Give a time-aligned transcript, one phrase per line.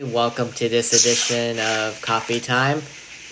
[0.00, 2.80] Welcome to this edition of Coffee Time.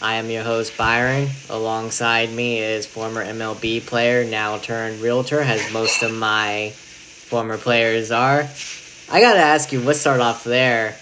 [0.03, 1.31] I am your host Byron.
[1.49, 8.11] Alongside me is former MLB player, now turned realtor, as most of my former players
[8.11, 8.47] are.
[9.11, 10.95] I gotta ask you, let's start off there.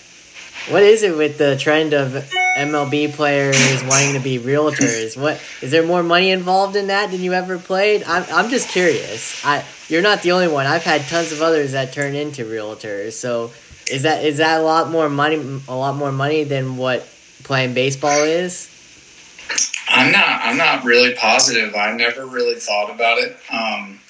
[0.69, 2.13] What is it with the trend of
[2.59, 5.21] MLB players wanting to be realtors?
[5.21, 8.05] What is there more money involved in that than you ever played?
[8.05, 9.45] I'm I'm just curious.
[9.45, 10.67] I you're not the only one.
[10.67, 13.15] I've had tons of others that turn into realtors.
[13.15, 13.51] So
[13.91, 15.61] is that is that a lot more money?
[15.69, 17.09] A lot more money than what
[17.45, 18.73] playing baseball is?
[19.89, 20.41] I'm not.
[20.43, 21.75] I'm not really positive.
[21.75, 23.37] I never really thought about it.
[23.51, 24.01] Um,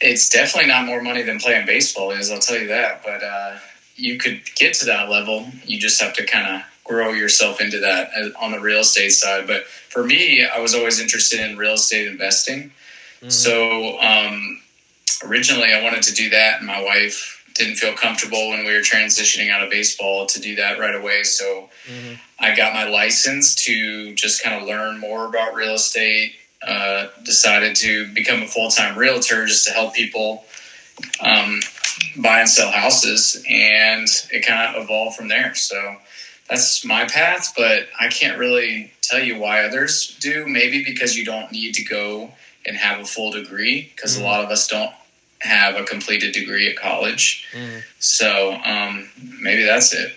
[0.00, 2.30] it's definitely not more money than playing baseball is.
[2.30, 3.02] I'll tell you that.
[3.04, 3.58] But uh,
[3.96, 5.46] you could get to that level.
[5.64, 9.10] You just have to kind of grow yourself into that uh, on the real estate
[9.10, 9.46] side.
[9.46, 12.72] But for me, I was always interested in real estate investing.
[13.20, 13.28] Mm-hmm.
[13.30, 14.60] So um,
[15.24, 18.80] originally, I wanted to do that, and my wife didn't feel comfortable when we were
[18.80, 21.22] transitioning out of baseball to do that right away.
[21.22, 22.14] So mm-hmm.
[22.38, 26.34] I got my license to just kind of learn more about real estate.
[26.66, 30.44] Uh, decided to become a full time realtor just to help people
[31.20, 31.60] um,
[32.16, 35.54] buy and sell houses, and it kind of evolved from there.
[35.54, 35.96] So
[36.48, 40.46] that's my path, but I can't really tell you why others do.
[40.46, 42.30] Maybe because you don't need to go
[42.64, 44.24] and have a full degree, because mm-hmm.
[44.24, 44.92] a lot of us don't
[45.44, 47.46] have a completed degree at college.
[47.52, 47.82] Mm.
[47.98, 49.08] So um,
[49.40, 50.12] maybe that's it.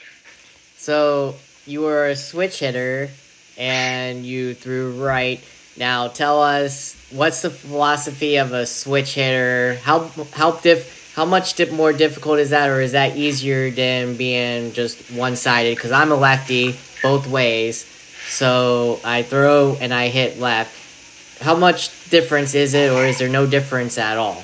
[0.77, 3.09] So you were a switch hitter
[3.57, 5.43] and you threw right.
[5.77, 9.75] Now tell us what's the philosophy of a switch hitter?
[9.83, 14.15] How how diff how much dip more difficult is that, or is that easier than
[14.17, 15.75] being just one sided?
[15.75, 17.85] Because I'm a lefty both ways,
[18.27, 21.41] so I throw and I hit left.
[21.41, 24.43] How much difference is it, or is there no difference at all?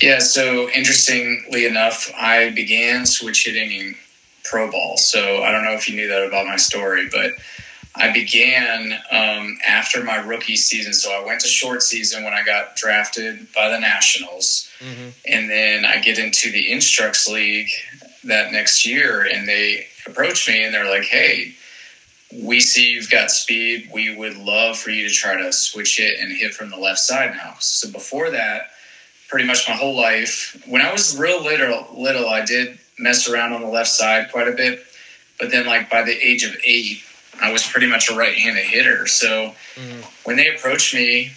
[0.00, 3.96] Yeah, so interestingly enough, I began switch hitting in
[4.44, 4.96] pro ball.
[4.96, 7.32] So I don't know if you knew that about my story, but
[7.94, 10.92] I began um, after my rookie season.
[10.92, 14.68] So I went to short season when I got drafted by the Nationals.
[14.80, 15.08] Mm-hmm.
[15.26, 17.70] And then I get into the Instructs League
[18.24, 21.54] that next year, and they approach me and they're like, hey,
[22.34, 23.88] we see you've got speed.
[23.92, 26.98] We would love for you to try to switch it and hit from the left
[26.98, 27.54] side now.
[27.60, 28.72] So before that,
[29.28, 30.62] pretty much my whole life.
[30.66, 34.48] When I was real little, little, I did mess around on the left side quite
[34.48, 34.84] a bit,
[35.38, 37.02] but then like by the age of eight,
[37.40, 39.06] I was pretty much a right-handed hitter.
[39.06, 40.04] So mm.
[40.24, 41.32] when they approached me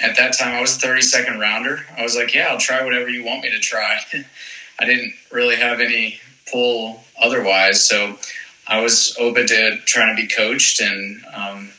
[0.00, 1.84] at that time, I was a 30 second rounder.
[1.96, 3.98] I was like, yeah, I'll try whatever you want me to try.
[4.78, 6.20] I didn't really have any
[6.50, 8.18] pull otherwise, so
[8.66, 11.24] I was open to trying to be coached and.
[11.32, 11.70] Um,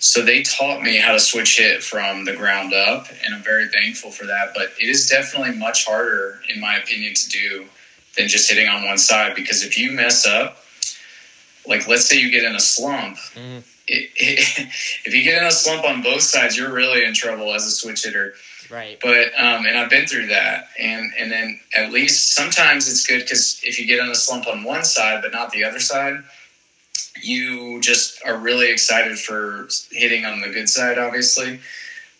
[0.00, 3.68] so they taught me how to switch hit from the ground up, and I'm very
[3.68, 4.52] thankful for that.
[4.54, 7.66] But it is definitely much harder, in my opinion, to do
[8.16, 10.64] than just hitting on one side because if you mess up,
[11.66, 13.58] like let's say you get in a slump, mm.
[13.86, 14.58] it, it,
[15.04, 17.70] if you get in a slump on both sides, you're really in trouble as a
[17.70, 18.32] switch hitter.
[18.70, 18.98] Right.
[19.02, 23.20] But um, and I've been through that, and and then at least sometimes it's good
[23.20, 26.22] because if you get in a slump on one side but not the other side
[27.22, 31.60] you just are really excited for hitting on the good side, obviously.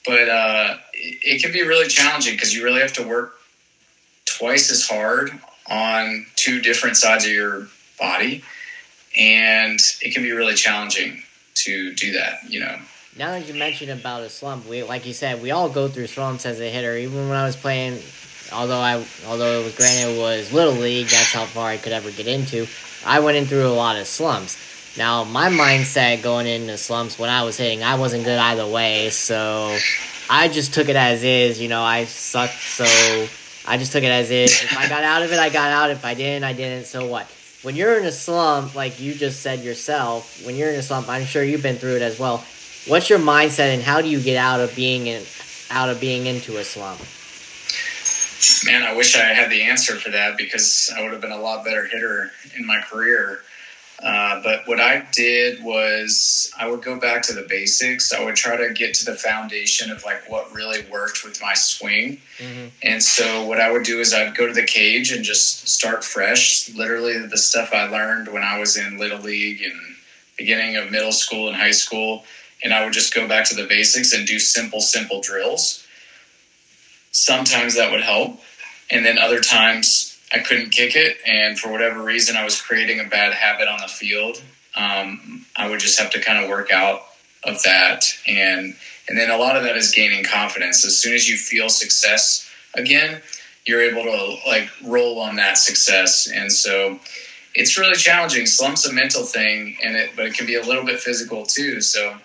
[0.06, 3.34] But uh, it, can be really challenging because you really have to work
[4.24, 5.30] twice as hard
[5.68, 8.42] on two different sides of your body.
[9.16, 11.22] And it can be really challenging
[11.56, 12.78] to do that, you know.
[13.18, 16.06] Now that you mentioned about a slump, we like you said, we all go through
[16.06, 16.96] slumps as a hitter.
[16.96, 18.00] Even when I was playing,
[18.52, 21.92] although I although it was granted it was little league, that's how far I could
[21.92, 22.66] ever get into.
[23.04, 24.69] I went in through a lot of slumps.
[24.98, 29.10] Now, my mindset going into slumps when I was hitting, I wasn't good either way,
[29.10, 29.76] so
[30.28, 31.60] I just took it as is.
[31.60, 32.84] You know, I sucked, so
[33.66, 34.50] I just took it as is.
[34.50, 35.90] If I got out of it, I got out.
[35.90, 36.86] If I didn't, I didn't.
[36.86, 37.26] So what?
[37.62, 41.08] When you're in a slump, like you just said yourself, when you're in a slump,
[41.08, 42.44] I'm sure you've been through it as well.
[42.88, 45.22] What's your mindset, and how do you get out of being in,
[45.70, 47.00] out of being into a slump?
[48.64, 51.40] Man, I wish I had the answer for that because I would have been a
[51.40, 53.40] lot better hitter in my career.
[54.02, 58.12] Uh, but what I did was I would go back to the basics.
[58.12, 61.52] I would try to get to the foundation of like what really worked with my
[61.52, 62.20] swing.
[62.38, 62.68] Mm-hmm.
[62.82, 66.02] And so what I would do is I'd go to the cage and just start
[66.02, 66.70] fresh.
[66.74, 69.78] Literally the stuff I learned when I was in little league and
[70.38, 72.24] beginning of middle school and high school.
[72.64, 75.86] And I would just go back to the basics and do simple, simple drills.
[77.12, 78.40] Sometimes that would help.
[78.90, 83.00] And then other times I couldn't kick it, and for whatever reason, I was creating
[83.00, 84.42] a bad habit on the field.
[84.76, 87.02] Um, I would just have to kind of work out
[87.44, 88.76] of that, and
[89.08, 90.84] and then a lot of that is gaining confidence.
[90.84, 93.20] As soon as you feel success again,
[93.66, 97.00] you're able to like roll on that success, and so
[97.54, 98.46] it's really challenging.
[98.46, 101.80] Slump's a mental thing, and it but it can be a little bit physical too.
[101.80, 102.16] So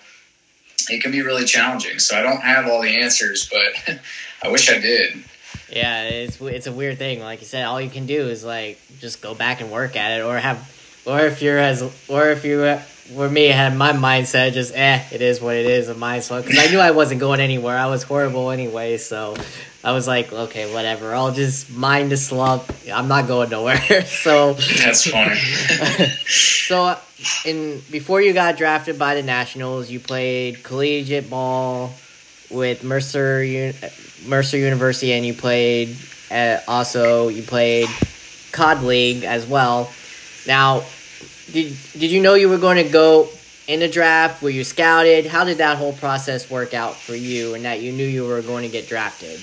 [0.89, 1.99] it can be really challenging.
[1.99, 3.99] So I don't have all the answers, but
[4.43, 5.23] I wish I did.
[5.69, 7.19] Yeah, it's it's a weird thing.
[7.19, 10.19] Like you said, all you can do is like just go back and work at
[10.19, 10.71] it, or have,
[11.05, 12.79] or if you're as, or if you
[13.13, 16.57] for me, had my mindset just eh, it is what it is, a mindset because
[16.57, 17.77] I knew I wasn't going anywhere.
[17.77, 19.35] I was horrible anyway, so
[19.83, 21.13] I was like, okay, whatever.
[21.13, 22.63] I'll just mind the slump.
[22.91, 23.77] I'm not going nowhere.
[24.05, 25.35] so that's funny.
[26.25, 26.97] so,
[27.45, 31.93] in before you got drafted by the Nationals, you played collegiate ball
[32.49, 33.43] with Mercer
[34.27, 35.95] Mercer University, and you played
[36.31, 37.87] uh, also you played
[38.51, 39.91] COD League as well.
[40.47, 40.83] Now,
[41.51, 43.29] did did you know you were going to go
[43.67, 44.41] in the draft?
[44.41, 45.25] Were you scouted?
[45.25, 48.41] How did that whole process work out for you, and that you knew you were
[48.41, 49.39] going to get drafted?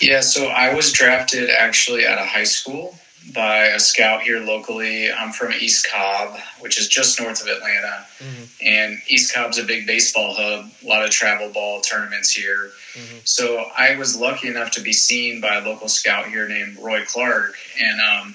[0.00, 2.98] Yeah, so I was drafted actually at a high school
[3.34, 5.12] by a scout here locally.
[5.12, 8.06] I'm from East Cobb, which is just north of Atlanta.
[8.18, 8.44] Mm-hmm.
[8.66, 12.70] And East Cobb's a big baseball hub, a lot of travel ball tournaments here.
[12.94, 13.18] Mm-hmm.
[13.24, 17.04] So I was lucky enough to be seen by a local scout here named Roy
[17.04, 17.54] Clark.
[17.80, 18.34] And um,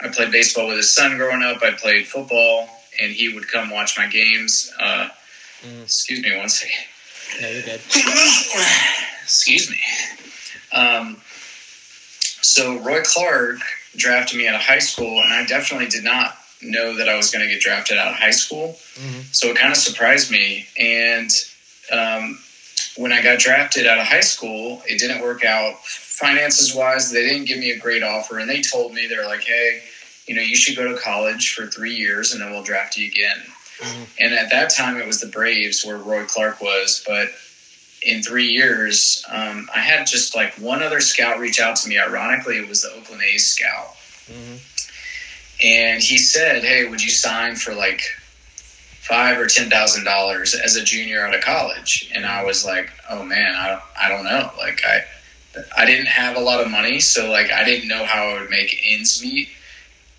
[0.00, 1.62] I played baseball with his son growing up.
[1.62, 2.68] I played football,
[3.00, 4.72] and he would come watch my games.
[4.78, 5.08] Uh,
[5.62, 5.82] mm.
[5.84, 6.84] Excuse me one second.
[7.40, 7.80] No, you're good.
[9.22, 9.80] excuse me.
[10.72, 11.16] Um,
[12.42, 13.60] so Roy Clark
[13.96, 17.30] drafted me out of high school, and I definitely did not know that I was
[17.30, 18.76] going to get drafted out of high school.
[18.94, 19.20] Mm-hmm.
[19.32, 20.66] So it kind of surprised me.
[20.78, 21.30] And
[21.92, 22.38] um,
[22.96, 27.10] when I got drafted out of high school, it didn't work out finances wise.
[27.10, 29.82] They didn't give me a great offer, and they told me they're like, "Hey,
[30.26, 33.08] you know, you should go to college for three years, and then we'll draft you
[33.08, 33.42] again."
[33.80, 34.02] Mm-hmm.
[34.20, 37.30] And at that time, it was the Braves where Roy Clark was, but
[38.04, 41.98] in three years, um, I had just like one other scout reach out to me.
[41.98, 43.94] Ironically, it was the Oakland A's scout.
[44.26, 44.56] Mm-hmm.
[45.62, 48.02] And he said, Hey, would you sign for like
[49.00, 52.10] five or ten thousand dollars as a junior out of college?
[52.14, 54.50] And I was like, Oh man, I don't, I don't know.
[54.58, 55.04] Like I,
[55.76, 58.50] I didn't have a lot of money, so like I didn't know how I would
[58.50, 59.48] make ends meet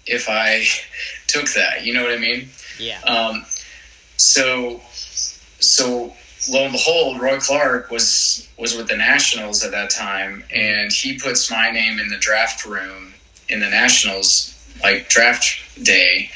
[0.06, 0.66] if I
[1.28, 1.86] took that.
[1.86, 2.50] You know what I mean?
[2.80, 3.00] Yeah.
[3.02, 3.46] Um,
[4.18, 4.82] so,
[5.60, 6.14] so
[6.50, 11.18] lo and behold, Roy Clark was was with the Nationals at that time, and he
[11.18, 13.14] puts my name in the draft room
[13.50, 14.52] in the Nationals
[14.82, 15.46] like draft
[15.84, 16.30] day,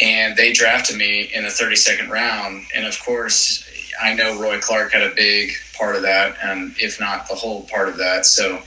[0.00, 2.64] and they drafted me in the 32nd round.
[2.74, 3.64] And of course,
[4.02, 7.62] I know Roy Clark had a big part of that, and if not the whole
[7.64, 8.26] part of that.
[8.26, 8.62] So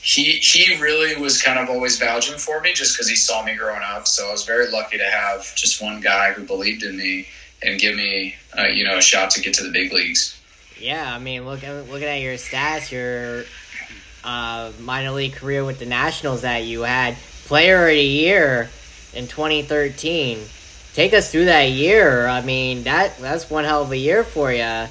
[0.00, 3.54] he he really was kind of always vouching for me just because he saw me
[3.54, 4.06] growing up.
[4.06, 7.26] So I was very lucky to have just one guy who believed in me
[7.64, 10.40] and give me, uh, you know, a shot to get to the big leagues.
[10.78, 13.44] Yeah, I mean, look, looking at your stats, your
[14.22, 17.16] uh, minor league career with the Nationals that you had,
[17.46, 18.70] Player of the Year
[19.14, 20.38] in 2013.
[20.94, 22.26] Take us through that year.
[22.26, 24.86] I mean, that that's one hell of a year for you.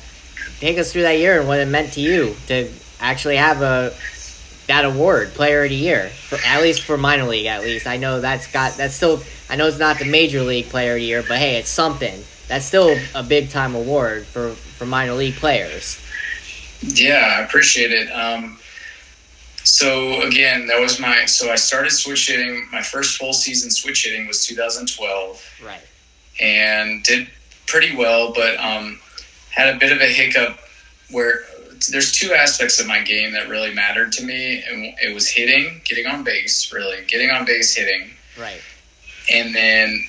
[0.60, 3.94] Take us through that year and what it meant to you to actually have a
[4.68, 7.46] that award, Player of the Year, for at least for minor league.
[7.46, 9.22] At least I know that's got that's still.
[9.50, 12.24] I know it's not the major league Player of the Year, but hey, it's something
[12.48, 16.00] that's still a big time award for for minor league players.
[16.82, 18.10] Yeah, I appreciate it.
[18.12, 18.60] Um,
[19.64, 22.68] so again, that was my so I started switch hitting.
[22.72, 25.60] My first full season switch hitting was 2012.
[25.64, 25.80] Right.
[26.42, 27.28] And did
[27.68, 29.00] pretty well, but um,
[29.52, 30.58] had a bit of a hiccup
[31.12, 31.42] where
[31.92, 35.82] there's two aspects of my game that really mattered to me, and it was hitting,
[35.86, 38.12] getting on base, really getting on base, hitting.
[38.40, 38.62] Right.
[39.32, 40.06] And then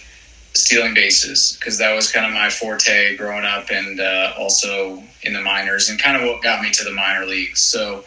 [0.54, 5.32] stealing bases because that was kind of my forte growing up and uh, also in
[5.32, 7.61] the minors and kind of what got me to the minor leagues.
[7.61, 8.04] So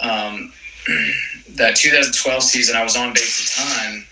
[0.00, 0.52] um,
[1.56, 4.04] that 2012 season, I was on base a ton.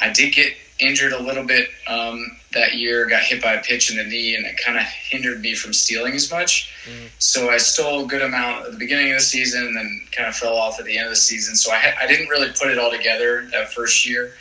[0.00, 3.90] I did get injured a little bit um, that year, got hit by a pitch
[3.90, 6.72] in the knee, and it kind of hindered me from stealing as much.
[6.86, 7.06] Mm-hmm.
[7.18, 10.28] So I stole a good amount at the beginning of the season and then kind
[10.28, 11.54] of fell off at the end of the season.
[11.54, 14.32] So I, ha- I didn't really put it all together that first year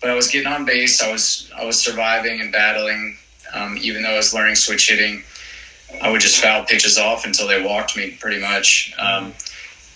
[0.00, 1.02] but I was getting on base.
[1.02, 3.16] I was I was surviving and battling,
[3.54, 5.22] um, even though I was learning switch hitting.
[6.02, 8.92] I would just foul pitches off until they walked me, pretty much.
[8.98, 9.32] Um,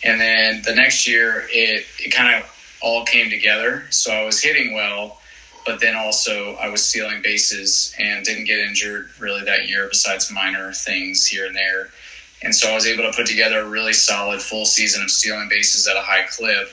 [0.03, 3.85] and then the next year, it it kind of all came together.
[3.91, 5.21] So I was hitting well,
[5.67, 10.31] but then also I was stealing bases and didn't get injured really that year, besides
[10.31, 11.91] minor things here and there.
[12.43, 15.49] And so I was able to put together a really solid full season of stealing
[15.51, 16.71] bases at a high clip,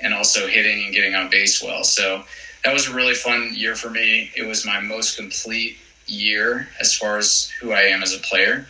[0.00, 1.84] and also hitting and getting on base well.
[1.84, 2.24] So
[2.64, 4.30] that was a really fun year for me.
[4.36, 8.66] It was my most complete year as far as who I am as a player,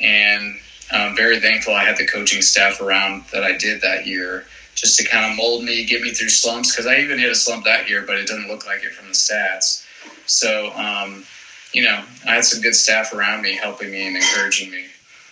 [0.00, 0.58] and
[0.90, 4.96] I'm very thankful I had the coaching staff around that I did that year just
[4.98, 6.70] to kind of mold me, get me through slumps.
[6.70, 9.08] Because I even hit a slump that year, but it doesn't look like it from
[9.08, 9.84] the stats.
[10.26, 11.24] So, um,
[11.72, 14.86] you know, I had some good staff around me helping me and encouraging me.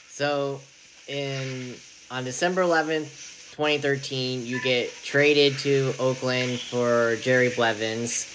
[0.09, 0.61] So,
[1.07, 1.75] in
[2.11, 3.26] on December 11th,
[3.57, 8.27] 2013, you get traded to Oakland for Jerry Blevins,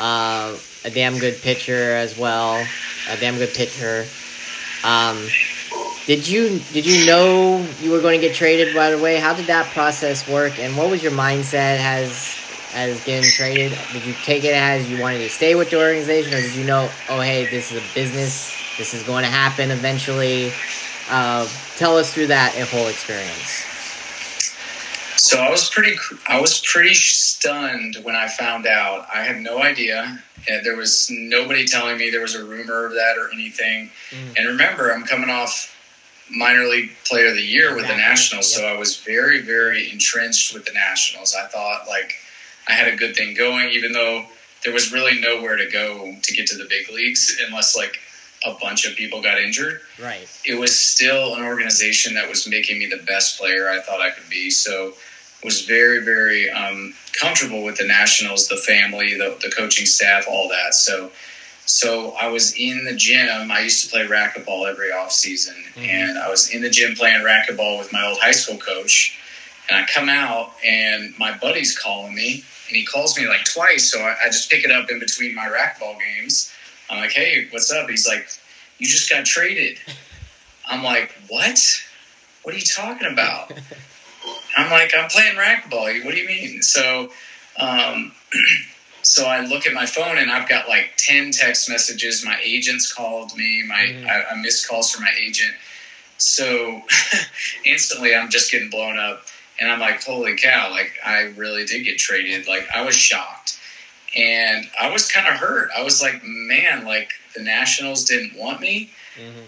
[0.00, 2.66] uh, a damn good pitcher as well,
[3.08, 4.04] a damn good pitcher.
[4.82, 5.24] Um,
[6.06, 9.20] did you did you know you were going to get traded right away?
[9.20, 12.36] How did that process work, and what was your mindset as
[12.74, 13.78] as getting traded?
[13.92, 16.64] Did you take it as you wanted to stay with the organization, or did you
[16.64, 20.50] know, oh hey, this is a business, this is going to happen eventually?
[21.08, 23.75] Uh, tell us through that whole experience.
[25.26, 25.96] So I was pretty,
[26.28, 29.08] I was pretty stunned when I found out.
[29.12, 30.22] I had no idea.
[30.46, 33.90] There was nobody telling me there was a rumor of that or anything.
[34.10, 34.38] Mm.
[34.38, 35.74] And remember, I'm coming off
[36.30, 40.54] minor league player of the year with the Nationals, so I was very, very entrenched
[40.54, 41.34] with the Nationals.
[41.34, 42.12] I thought like
[42.68, 44.26] I had a good thing going, even though
[44.62, 47.98] there was really nowhere to go to get to the big leagues unless like
[48.44, 49.80] a bunch of people got injured.
[50.00, 50.28] Right.
[50.44, 54.10] It was still an organization that was making me the best player I thought I
[54.10, 54.50] could be.
[54.50, 54.92] So
[55.46, 60.48] was very, very um, comfortable with the Nationals, the family, the, the coaching staff, all
[60.48, 60.74] that.
[60.74, 61.12] So,
[61.64, 63.52] so I was in the gym.
[63.52, 65.84] I used to play racquetball every off season, mm-hmm.
[65.84, 69.18] and I was in the gym playing racquetball with my old high school coach.
[69.70, 73.90] And I come out, and my buddy's calling me, and he calls me like twice.
[73.90, 76.52] So I, I just pick it up in between my racquetball games.
[76.90, 78.28] I'm like, "Hey, what's up?" He's like,
[78.78, 79.78] "You just got traded."
[80.66, 81.60] I'm like, "What?
[82.42, 83.52] What are you talking about?"
[84.56, 86.04] I'm like, I'm playing racquetball.
[86.04, 86.62] What do you mean?
[86.62, 87.10] So,
[87.58, 88.12] um,
[89.02, 92.24] so I look at my phone and I've got like 10 text messages.
[92.24, 93.62] My agent's called me.
[93.66, 94.08] My mm-hmm.
[94.08, 95.52] I, I missed calls from my agent.
[96.18, 96.82] So
[97.64, 99.22] instantly I'm just getting blown up.
[99.60, 102.48] And I'm like, holy cow, like I really did get traded.
[102.48, 103.58] Like I was shocked.
[104.16, 105.68] And I was kind of hurt.
[105.76, 109.46] I was like, man, like the Nationals didn't want me mm-hmm.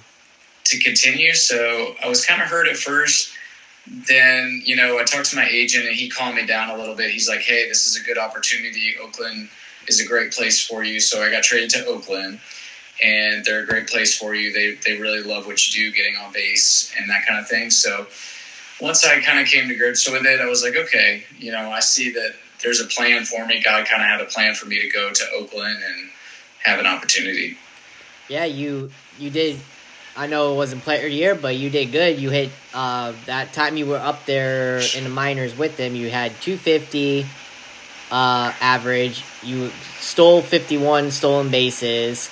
[0.64, 1.32] to continue.
[1.32, 3.32] So I was kind of hurt at first
[3.86, 6.94] then you know I talked to my agent and he calmed me down a little
[6.94, 7.10] bit.
[7.10, 8.96] He's like, "Hey, this is a good opportunity.
[9.00, 9.48] Oakland
[9.86, 12.40] is a great place for you." So I got traded to Oakland,
[13.02, 14.52] and they're a great place for you.
[14.52, 17.70] They they really love what you do, getting on base and that kind of thing.
[17.70, 18.06] So
[18.80, 21.70] once I kind of came to grips with it, I was like, okay, you know,
[21.70, 23.62] I see that there's a plan for me.
[23.62, 26.10] God kind of had a plan for me to go to Oakland and
[26.64, 27.56] have an opportunity.
[28.28, 29.58] Yeah, you you did
[30.18, 32.18] I know it wasn't player year, but you did good.
[32.18, 35.94] You hit uh, that time you were up there in the minors with them.
[35.94, 37.24] You had 250
[38.10, 39.22] uh, average.
[39.44, 39.70] You
[40.00, 42.30] stole 51 stolen bases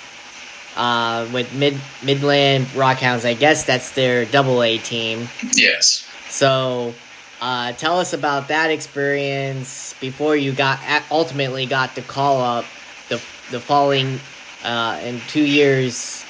[0.75, 3.23] uh, with Mid Midland Rockhounds.
[3.23, 5.29] I guess that's their Double A team.
[5.53, 6.05] Yes.
[6.27, 6.93] So,
[7.39, 12.65] uh, tell us about that experience before you got ultimately got the call up
[13.07, 13.15] the
[13.49, 14.19] the following
[14.65, 16.25] uh, in two years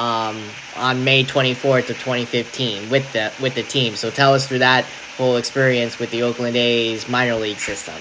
[0.00, 0.42] um,
[0.76, 3.94] on May 24th of 2015 with the with the team.
[3.96, 4.86] So tell us through that
[5.18, 7.96] whole experience with the Oakland A's minor league system.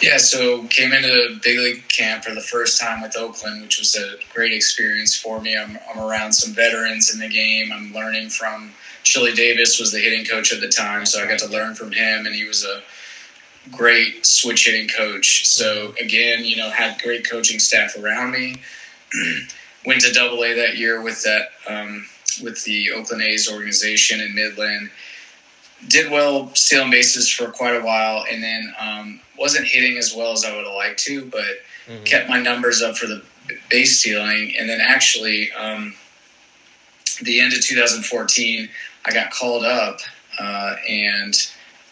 [0.00, 3.80] Yeah, so came into the big league camp for the first time with Oakland, which
[3.80, 5.58] was a great experience for me.
[5.58, 7.70] I'm, I'm around some veterans in the game.
[7.72, 8.72] I'm learning from
[9.02, 11.90] Chili Davis was the hitting coach at the time, so I got to learn from
[11.90, 12.80] him, and he was a
[13.72, 15.46] great switch hitting coach.
[15.48, 18.62] So again, you know, had great coaching staff around me.
[19.86, 22.06] went to Double A that year with that um,
[22.42, 24.90] with the Oakland A's organization in Midland.
[25.86, 30.32] Did well stealing bases for quite a while, and then um, wasn't hitting as well
[30.32, 31.44] as I would have liked to, but
[31.86, 32.02] mm-hmm.
[32.04, 33.22] kept my numbers up for the
[33.70, 34.54] base stealing.
[34.58, 35.94] And then actually, um,
[37.22, 38.68] the end of 2014,
[39.04, 40.00] I got called up,
[40.40, 41.34] uh, and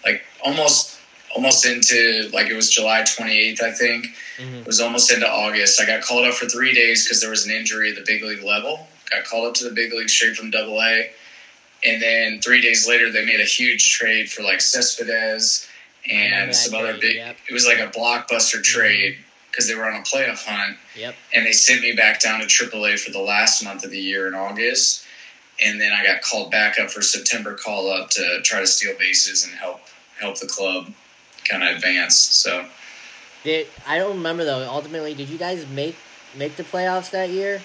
[0.04, 0.95] like almost
[1.36, 4.06] almost into like it was July 28th, I think.
[4.38, 4.54] Mm-hmm.
[4.56, 5.80] It was almost into August.
[5.80, 8.22] I got called up for three days because there was an injury at the big
[8.22, 8.88] league level.
[9.10, 11.10] Got called up to the big league straight from Double A,
[11.84, 15.68] and then three days later they made a huge trade for like Cespedes
[16.10, 17.16] and some other big.
[17.16, 17.36] Yep.
[17.50, 18.62] It was like a blockbuster mm-hmm.
[18.62, 19.18] trade
[19.50, 20.78] because they were on a playoff hunt.
[20.96, 21.14] Yep.
[21.34, 24.26] And they sent me back down to AAA for the last month of the year
[24.26, 25.04] in August.
[25.62, 28.96] And then I got called back up for September call up to try to steal
[28.98, 29.80] bases and help
[30.18, 30.92] help the club
[31.48, 32.34] kind of advanced.
[32.34, 32.66] So,
[33.44, 34.68] did I don't remember though.
[34.68, 35.96] Ultimately, did you guys make
[36.36, 37.60] make the playoffs that year?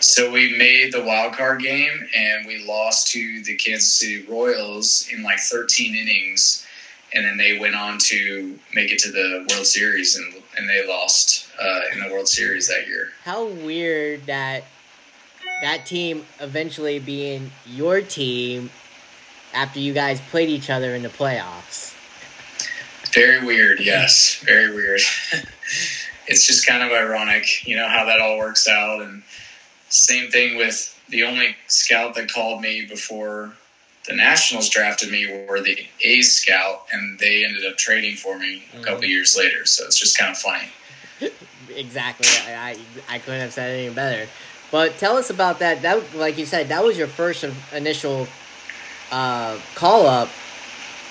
[0.00, 5.08] So we made the wild card game and we lost to the Kansas City Royals
[5.12, 6.64] in like 13 innings,
[7.12, 10.86] and then they went on to make it to the World Series and and they
[10.86, 13.10] lost uh, in the World Series that year.
[13.24, 14.64] How weird that
[15.62, 18.70] that team eventually being your team
[19.52, 21.94] after you guys played each other in the playoffs.
[23.18, 25.00] Very weird, yes, very weird.
[26.28, 29.02] it's just kind of ironic, you know, how that all works out.
[29.02, 29.24] And
[29.88, 33.54] same thing with the only scout that called me before
[34.06, 38.62] the Nationals drafted me were the A's scout, and they ended up trading for me
[38.72, 39.10] a couple mm-hmm.
[39.10, 39.66] years later.
[39.66, 40.68] So it's just kind of funny.
[41.74, 42.28] exactly.
[42.46, 42.70] I,
[43.08, 44.28] I, I couldn't have said anything better.
[44.70, 45.82] But tell us about that.
[45.82, 48.28] That, like you said, that was your first initial
[49.10, 50.28] uh, call up.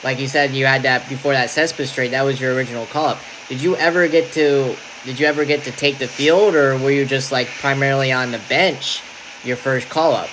[0.04, 2.12] Like you said, you had that before that Cespedes trade.
[2.12, 3.20] That was your original call up.
[3.50, 4.76] Did you ever get to?
[5.06, 8.32] Did you ever get to take the field, or were you just like primarily on
[8.32, 9.02] the bench?
[9.44, 10.30] Your first call up.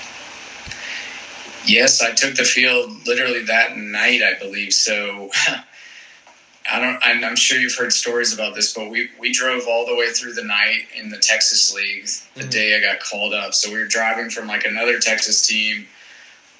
[1.66, 4.73] Yes, I took the field literally that night, I believe.
[4.75, 5.30] So
[6.71, 6.99] I don't.
[7.04, 10.11] I'm, I'm, sure you've heard stories about this, but we we drove all the way
[10.11, 12.04] through the night in the Texas League
[12.35, 12.50] the mm-hmm.
[12.50, 13.54] day I got called up.
[13.54, 15.87] So we were driving from like another Texas team.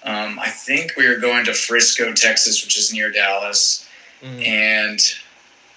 [0.05, 3.89] Um, I think we were going to Frisco, Texas, which is near Dallas,
[4.23, 4.41] mm-hmm.
[4.41, 5.01] and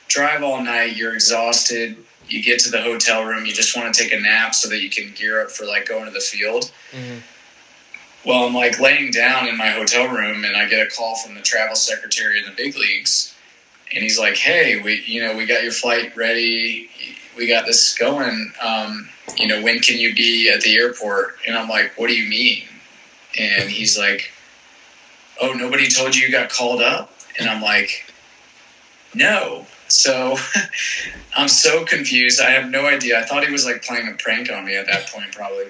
[0.07, 0.98] drive all night.
[0.98, 1.96] You're exhausted.
[2.27, 3.46] You get to the hotel room.
[3.46, 5.88] You just want to take a nap so that you can gear up for like
[5.88, 6.72] going to the field.
[6.91, 7.19] Mm-hmm
[8.27, 11.34] well, I'm like laying down in my hotel room, and I get a call from
[11.34, 13.34] the travel secretary in the big leagues,
[13.93, 16.89] and he's like, "Hey, we, you know, we got your flight ready.
[17.38, 18.51] We got this going.
[18.62, 22.15] Um, you know, when can you be at the airport?" And I'm like, "What do
[22.15, 22.65] you mean?"
[23.38, 24.32] And he's like,
[25.41, 28.12] "Oh, nobody told you you got called up?" And I'm like,
[29.13, 30.38] "No." So
[31.38, 32.41] I'm so confused.
[32.41, 33.20] I have no idea.
[33.20, 35.67] I thought he was like playing a prank on me at that point, probably.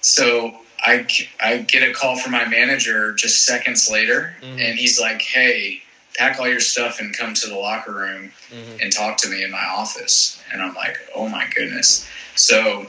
[0.00, 1.06] So I,
[1.40, 4.58] I get a call from my manager just seconds later, mm-hmm.
[4.58, 5.82] and he's like, "Hey,
[6.16, 8.80] pack all your stuff and come to the locker room mm-hmm.
[8.80, 12.86] and talk to me in my office." And I'm like, "Oh my goodness!" So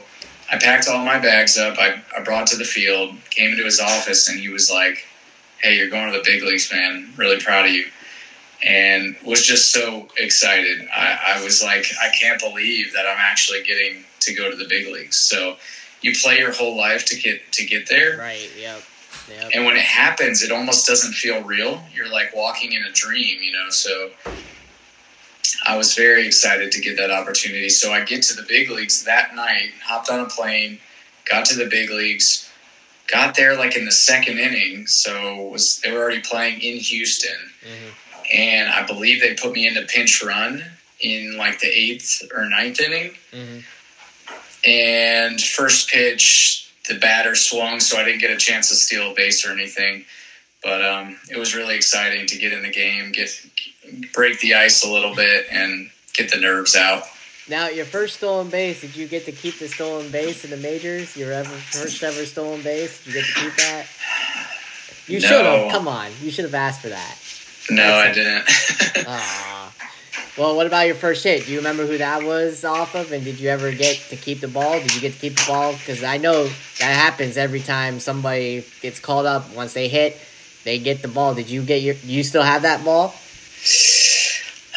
[0.50, 1.78] I packed all my bags up.
[1.78, 5.06] I, I brought to the field, came into his office, and he was like,
[5.60, 7.12] "Hey, you're going to the big leagues, man.
[7.16, 7.86] Really proud of you."
[8.64, 10.88] And was just so excited.
[10.94, 14.66] I, I was like, I can't believe that I'm actually getting to go to the
[14.66, 15.18] big leagues.
[15.18, 15.56] So
[16.00, 18.18] you play your whole life to get to get there.
[18.18, 18.50] Right.
[18.58, 18.82] Yep.
[19.28, 19.50] Yep.
[19.54, 21.82] And when it happens, it almost doesn't feel real.
[21.92, 23.70] You're like walking in a dream, you know.
[23.70, 24.10] So
[25.66, 27.68] I was very excited to get that opportunity.
[27.68, 30.78] So I get to the big leagues that night, hopped on a plane,
[31.24, 32.50] got to the big leagues,
[33.06, 34.86] got there like in the second inning.
[34.86, 38.26] So was they were already playing in Houston, mm-hmm.
[38.34, 40.64] and I believe they put me into pinch run
[41.00, 43.12] in like the eighth or ninth inning.
[43.32, 43.58] Mm-hmm
[44.66, 49.14] and first pitch, the batter swung, so I didn't get a chance to steal a
[49.14, 50.04] base or anything.
[50.62, 53.30] But um, it was really exciting to get in the game, get
[54.12, 57.04] break the ice a little bit, and get the nerves out.
[57.48, 60.56] Now, your first stolen base, did you get to keep the stolen base in the
[60.56, 61.16] majors?
[61.16, 63.86] Your ever first ever stolen base, did you get to keep that?
[65.06, 65.28] You no.
[65.28, 65.72] should have.
[65.72, 67.18] Come on, you should have asked for that.
[67.70, 69.06] No, That's I didn't.
[70.38, 71.46] Well, what about your first hit?
[71.46, 73.10] Do you remember who that was off of?
[73.10, 74.78] And did you ever get to keep the ball?
[74.78, 75.72] Did you get to keep the ball?
[75.72, 79.54] Because I know that happens every time somebody gets called up.
[79.54, 80.20] Once they hit,
[80.64, 81.34] they get the ball.
[81.34, 81.94] Did you get your?
[81.94, 83.14] Do you still have that ball?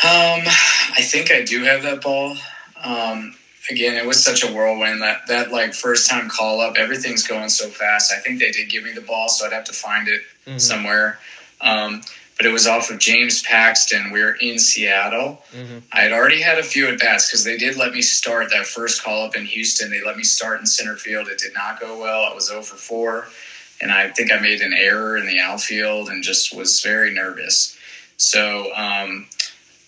[0.01, 2.37] Um, I think I do have that ball.
[2.83, 3.35] Um,
[3.69, 6.75] again, it was such a whirlwind that that like first time call up.
[6.77, 8.11] Everything's going so fast.
[8.11, 10.57] I think they did give me the ball, so I'd have to find it mm-hmm.
[10.57, 11.19] somewhere.
[11.61, 12.01] Um,
[12.37, 14.11] but it was off of James Paxton.
[14.11, 15.43] We were in Seattle.
[15.51, 15.79] Mm-hmm.
[15.91, 18.65] I had already had a few at bats because they did let me start that
[18.65, 19.91] first call up in Houston.
[19.91, 21.27] They let me start in center field.
[21.27, 22.23] It did not go well.
[22.23, 23.27] I was 0 for 4.
[23.81, 27.77] And I think I made an error in the outfield and just was very nervous.
[28.19, 29.27] So um,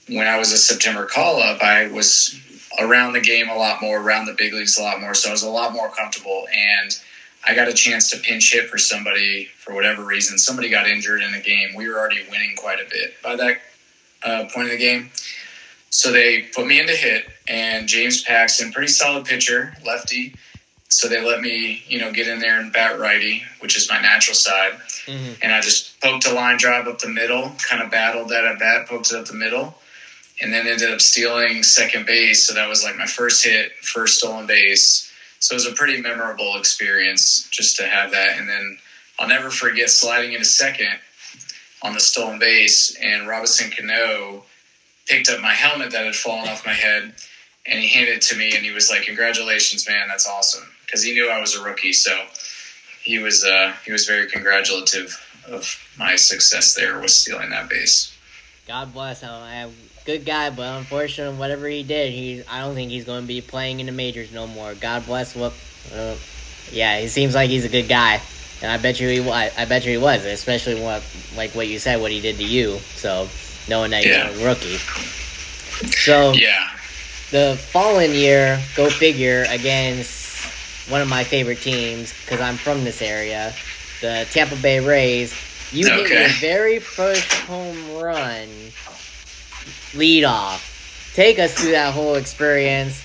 [0.08, 2.40] when I was a September call up, I was
[2.80, 5.14] around the game a lot more, around the big leagues a lot more.
[5.14, 6.48] So I was a lot more comfortable.
[6.54, 6.98] And
[7.46, 10.38] I got a chance to pinch hit for somebody for whatever reason.
[10.38, 11.76] Somebody got injured in a game.
[11.76, 13.62] We were already winning quite a bit by that
[14.24, 15.12] uh, point of the game.
[15.90, 20.36] So they put me into hit, and James Paxton, pretty solid pitcher, lefty.
[20.88, 24.02] So they let me, you know, get in there and bat righty, which is my
[24.02, 24.74] natural side.
[25.06, 25.34] Mm-hmm.
[25.42, 28.60] And I just poked a line drive up the middle, kind of battled that at
[28.60, 29.76] bat, poked it up the middle,
[30.42, 32.46] and then ended up stealing second base.
[32.46, 35.12] So that was like my first hit, first stolen base
[35.42, 38.38] so it was a pretty memorable experience just to have that.
[38.38, 38.78] And then
[39.20, 41.00] I'll never forget sliding into second
[41.82, 44.44] on the stolen base, and Robinson Cano
[45.08, 47.16] picked up my helmet that had fallen off my head,
[47.66, 50.08] and he handed it to me, and he was like, "Congratulations, man!
[50.08, 52.28] That's awesome!" Because he knew I was a rookie, so
[53.04, 58.16] he was uh, he was very congratulative of my success there with stealing that base.
[58.68, 59.72] God bless him
[60.06, 63.42] good guy, but unfortunately, whatever he did, he I don't think he's going to be
[63.42, 64.74] playing in the majors no more.
[64.74, 65.54] God bless what.
[65.94, 66.16] Uh,
[66.72, 68.22] yeah, he seems like he's a good guy.
[68.62, 71.04] and I bet you he I, I bet you he was, especially what
[71.36, 72.78] like what you said, what he did to you.
[72.96, 73.28] So
[73.68, 74.32] knowing that Yeah.
[74.32, 74.78] you're a rookie.
[75.88, 76.70] So Yeah.
[77.32, 80.21] the following year, go figure against
[80.92, 83.54] one of my favorite teams because I'm from this area,
[84.02, 85.34] the Tampa Bay Rays.
[85.72, 88.50] You hit your very first home run
[89.94, 91.12] lead off.
[91.14, 93.02] Take us through that whole experience.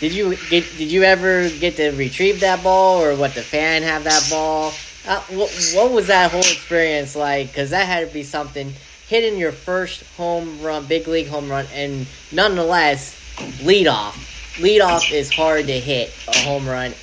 [0.00, 0.64] Did you get?
[0.76, 3.34] Did you ever get to retrieve that ball, or what?
[3.34, 4.72] The fan have that ball?
[5.06, 7.48] Uh, what, what was that whole experience like?
[7.48, 8.72] Because that had to be something.
[9.08, 13.16] Hitting your first home run, big league home run, and nonetheless,
[13.62, 14.58] lead off.
[14.60, 16.94] Lead off is hard to hit a home run.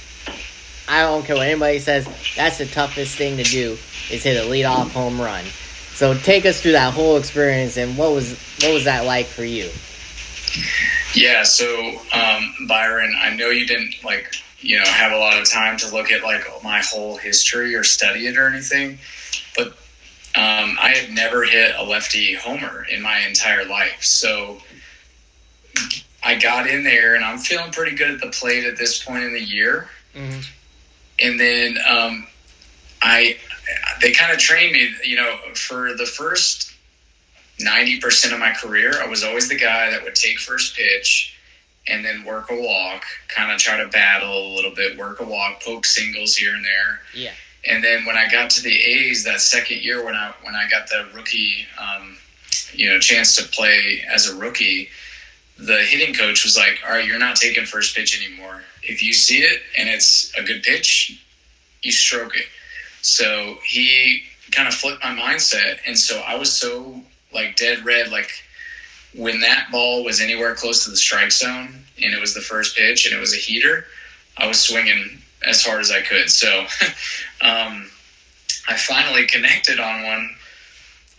[0.88, 2.08] I don't care what anybody says.
[2.36, 3.78] That's the toughest thing to do
[4.10, 5.44] is hit a lead off home run.
[5.94, 9.44] So take us through that whole experience and what was what was that like for
[9.44, 9.70] you?
[11.14, 15.50] Yeah, so um, Byron, I know you didn't like you know have a lot of
[15.50, 19.00] time to look at like my whole history or study it or anything,
[19.56, 19.70] but
[20.36, 24.04] um, I had never hit a lefty homer in my entire life.
[24.04, 24.60] So
[26.24, 29.24] I got in there and I'm feeling pretty good at the plate at this point
[29.24, 29.90] in the year.
[30.14, 30.42] Mm-hmm.
[31.20, 32.28] And then um,
[33.02, 33.38] I
[34.02, 34.90] they kind of trained me.
[35.04, 36.74] You know, for the first
[37.60, 41.38] ninety percent of my career, I was always the guy that would take first pitch
[41.88, 45.24] and then work a walk, kind of try to battle a little bit, work a
[45.24, 47.00] walk, poke singles here and there.
[47.14, 47.32] Yeah.
[47.68, 50.70] And then when I got to the A's that second year, when I when I
[50.70, 52.18] got the rookie, um,
[52.74, 54.90] you know, chance to play as a rookie,
[55.58, 58.64] the hitting coach was like, "All right, you're not taking first pitch anymore.
[58.84, 61.20] If you see it and it's a good pitch,
[61.82, 62.48] you stroke it."
[63.02, 67.02] So he kind of flipped my mindset, and so I was so
[67.34, 68.32] like dead red, like
[69.14, 72.76] when that ball was anywhere close to the strike zone and it was the first
[72.76, 73.86] pitch and it was a heater,
[74.38, 76.30] I was swinging as hard as I could.
[76.30, 76.62] So
[77.42, 77.90] um,
[78.68, 80.36] I finally connected on one,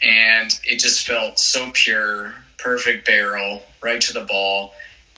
[0.03, 4.75] and it just felt so pure, perfect barrel, right to the ball,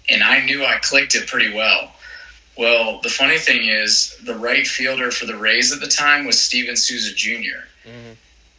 [0.08, 1.92] and I knew I clicked it pretty well.
[2.56, 6.38] Well, the funny thing is, the right fielder for the Rays at the time was
[6.40, 7.64] Steven Souza Jr.
[7.86, 8.16] Mhm.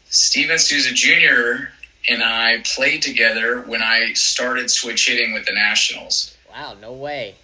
[0.10, 1.70] Steven Souza Jr.
[2.10, 6.36] and I played together when I started switch hitting with the Nationals.
[6.50, 7.36] Wow, no way.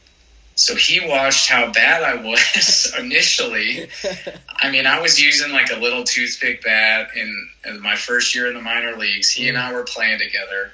[0.56, 3.88] So he watched how bad I was initially.
[4.50, 8.48] I mean, I was using like a little toothpick bat in, in my first year
[8.48, 9.30] in the minor leagues.
[9.30, 10.72] He and I were playing together,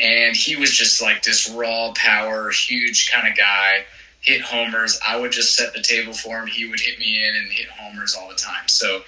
[0.00, 3.84] and he was just like this raw power, huge kind of guy.
[4.20, 4.98] Hit homers.
[5.06, 6.46] I would just set the table for him.
[6.46, 8.66] He would hit me in and hit homers all the time.
[8.68, 9.02] So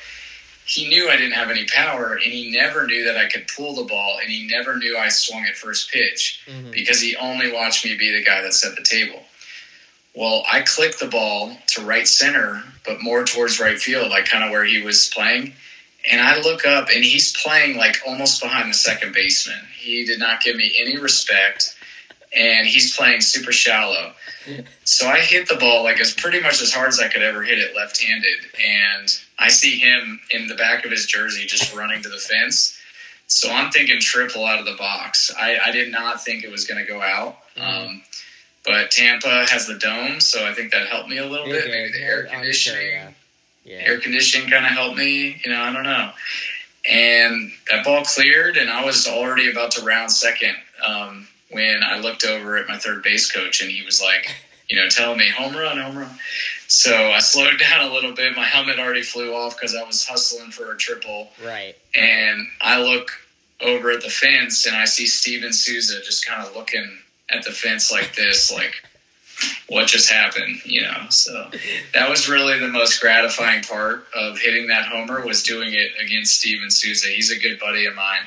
[0.66, 3.76] he knew I didn't have any power, and he never knew that I could pull
[3.76, 6.70] the ball, and he never knew I swung at first pitch Mhm.
[6.72, 9.26] because he only watched me be the guy that set the table.
[10.12, 14.44] Well, I clicked the ball to right center, but more towards right field, like kind
[14.44, 15.54] of where he was playing.
[16.10, 19.60] And I look up, and he's playing like almost behind the second baseman.
[19.76, 21.76] He did not give me any respect,
[22.32, 24.12] and he's playing super shallow.
[24.84, 27.42] So I hit the ball like as pretty much as hard as I could ever
[27.42, 28.38] hit it left handed.
[28.64, 32.78] And I see him in the back of his jersey just running to the fence.
[33.26, 35.32] So I'm thinking triple out of the box.
[35.36, 37.38] I, I did not think it was going to go out.
[37.56, 38.02] Um,
[38.64, 41.66] but Tampa has the dome, so I think that helped me a little bit.
[41.68, 43.10] Maybe the air sure, conditioning yeah.
[43.66, 43.78] Yeah.
[43.84, 45.40] air conditioning kind of helped me.
[45.44, 46.10] You know, I don't know.
[46.88, 50.54] And that ball cleared, and I was already about to round second
[50.86, 54.30] um, when I looked over at my third base coach, and he was like,
[54.68, 56.10] you know, telling me home run, home run.
[56.68, 58.36] So I slowed down a little bit.
[58.36, 61.74] My helmet already flew off because I was hustling for a triple, Right.
[61.94, 63.10] and I look
[63.60, 66.98] over at the fence, and I see Steven Souza just kind of looking
[67.28, 68.84] at the fence like this, like
[69.68, 71.06] what just happened, you know.
[71.10, 71.50] So
[71.94, 76.38] that was really the most gratifying part of hitting that homer was doing it against
[76.40, 77.08] Steven Souza.
[77.08, 78.22] He's a good buddy of mine.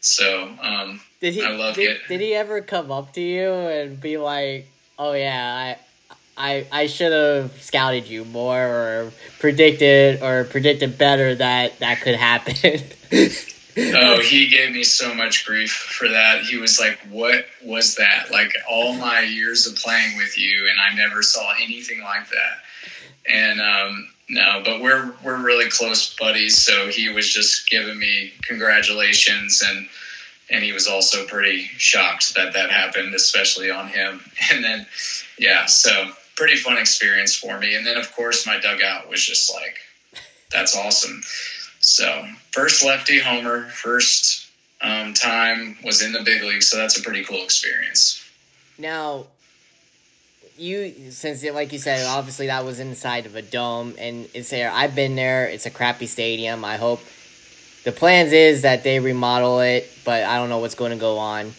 [0.00, 1.42] So um, Did he?
[1.42, 2.00] I love did, it.
[2.08, 4.66] did he ever come up to you and be like,
[4.98, 5.76] "Oh yeah,
[6.36, 12.00] I, I, I should have scouted you more, or predicted, or predicted better that that
[12.00, 12.80] could happen"?
[13.76, 16.42] oh, he gave me so much grief for that.
[16.42, 18.30] He was like, "What was that?
[18.30, 22.58] Like all my years of playing with you, and I never saw anything like that."
[23.28, 26.60] And um, no, but we're we're really close buddies.
[26.60, 29.88] So he was just giving me congratulations, and
[30.52, 34.20] and he was also pretty shocked that that happened, especially on him.
[34.52, 34.86] And then,
[35.38, 37.74] yeah, so pretty fun experience for me.
[37.74, 39.78] And then, of course, my dugout was just like,
[40.50, 41.22] that's awesome.
[41.82, 44.48] So first lefty homer, first
[44.80, 48.24] um, time was in the big league, so that's a pretty cool experience.
[48.78, 49.26] Now,
[50.56, 54.70] you since like you said, obviously that was inside of a dome, and it's there.
[54.70, 55.46] I've been there.
[55.46, 56.64] It's a crappy stadium.
[56.64, 57.00] I hope
[57.84, 61.18] the plans is that they remodel it, but I don't know what's going to go
[61.18, 61.52] on.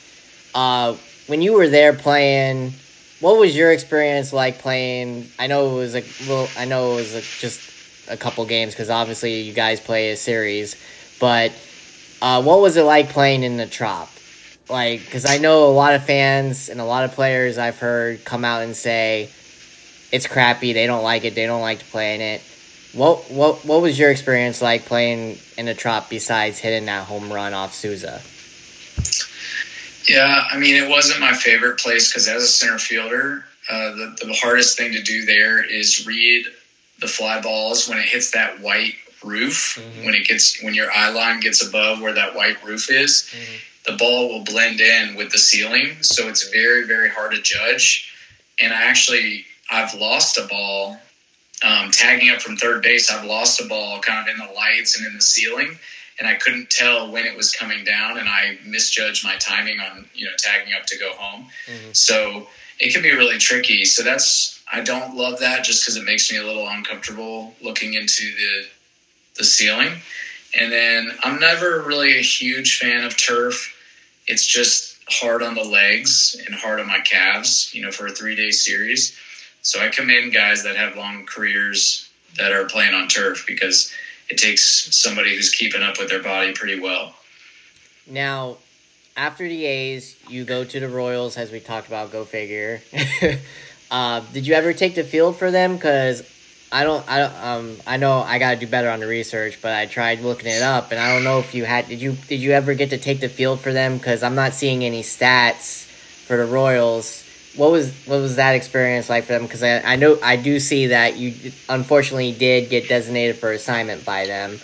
[0.56, 0.96] Uh,
[1.28, 2.74] when you were there playing,
[3.20, 5.30] what was your experience like playing?
[5.38, 6.48] I know it was a little.
[6.58, 7.60] I know it was a, just
[8.10, 10.76] a couple games because obviously you guys play a series,
[11.20, 11.52] but
[12.22, 14.10] uh, what was it like playing in the Trop?
[14.70, 18.24] Like, because I know a lot of fans and a lot of players I've heard
[18.24, 19.30] come out and say
[20.12, 20.74] it's crappy.
[20.74, 21.36] They don't like it.
[21.36, 22.42] They don't like to play in it.
[22.94, 27.34] What what what was your experience like playing in the Trop besides hitting that home
[27.34, 28.22] run off Souza?
[30.08, 34.26] Yeah, I mean, it wasn't my favorite place because as a center fielder, uh, the,
[34.26, 36.46] the hardest thing to do there is read
[37.04, 39.78] the fly balls when it hits that white roof.
[39.80, 40.06] Mm-hmm.
[40.06, 43.92] When it gets when your eye line gets above where that white roof is, mm-hmm.
[43.92, 48.10] the ball will blend in with the ceiling, so it's very very hard to judge.
[48.60, 50.98] And I actually I've lost a ball
[51.64, 54.98] um, tagging up from third base, I've lost a ball kind of in the lights
[54.98, 55.78] and in the ceiling,
[56.20, 60.06] and I couldn't tell when it was coming down, and I misjudged my timing on
[60.14, 61.48] you know tagging up to go home.
[61.68, 61.92] Mm-hmm.
[61.94, 62.48] So
[62.80, 63.86] it can be really tricky.
[63.86, 67.94] So that's I don't love that just because it makes me a little uncomfortable looking
[67.94, 68.66] into the
[69.38, 69.94] the ceiling.
[70.60, 73.74] And then I'm never really a huge fan of turf.
[74.28, 78.12] It's just hard on the legs and hard on my calves, you know, for a
[78.12, 79.16] three day series.
[79.62, 83.94] So I commend guys that have long careers that are playing on turf because
[84.30, 87.16] it takes somebody who's keeping up with their body pretty well.
[88.08, 88.58] Now,
[89.16, 92.12] after the A's, you go to the Royals, as we talked about.
[92.12, 92.82] Go figure.
[93.94, 95.76] uh, did you ever take the field for them?
[95.76, 96.24] Because
[96.72, 99.60] I don't, I don't, um, I know I got to do better on the research,
[99.62, 101.88] but I tried looking it up, and I don't know if you had.
[101.88, 103.98] Did you, did you ever get to take the field for them?
[103.98, 105.86] Because I'm not seeing any stats
[106.26, 107.24] for the Royals
[107.56, 109.44] what was what was that experience like for them?
[109.44, 114.06] Because I, I know I do see that you unfortunately did get designated for assignment
[114.06, 114.60] by them.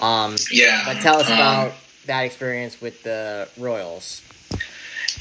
[0.00, 0.82] Um, yeah.
[0.84, 1.72] But tell us um, about
[2.06, 4.22] that experience with the Royals.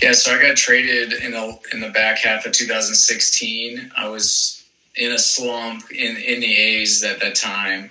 [0.01, 3.91] Yeah, so I got traded in the in the back half of 2016.
[3.95, 4.63] I was
[4.95, 7.89] in a slump in in the A's at that time,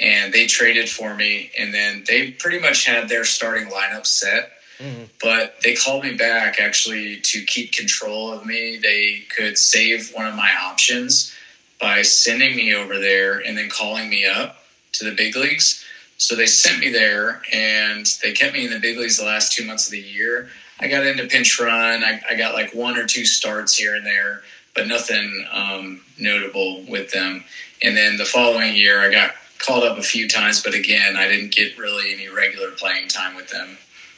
[0.00, 4.52] and they traded for me, and then they pretty much had their starting lineup set
[4.80, 5.04] Mm-hmm.
[5.22, 8.78] But they called me back actually to keep control of me.
[8.78, 11.34] They could save one of my options
[11.80, 15.84] by sending me over there and then calling me up to the big leagues.
[16.16, 19.52] So they sent me there and they kept me in the big leagues the last
[19.52, 20.48] two months of the year.
[20.80, 22.02] I got into pinch run.
[22.02, 24.42] I, I got like one or two starts here and there,
[24.74, 27.44] but nothing um, notable with them.
[27.82, 31.28] And then the following year, I got called up a few times, but again, I
[31.28, 33.76] didn't get really any regular playing time with them.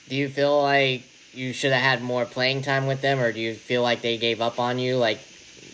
[0.09, 3.40] Do you feel like you should have had more playing time with them, or do
[3.40, 5.18] you feel like they gave up on you, like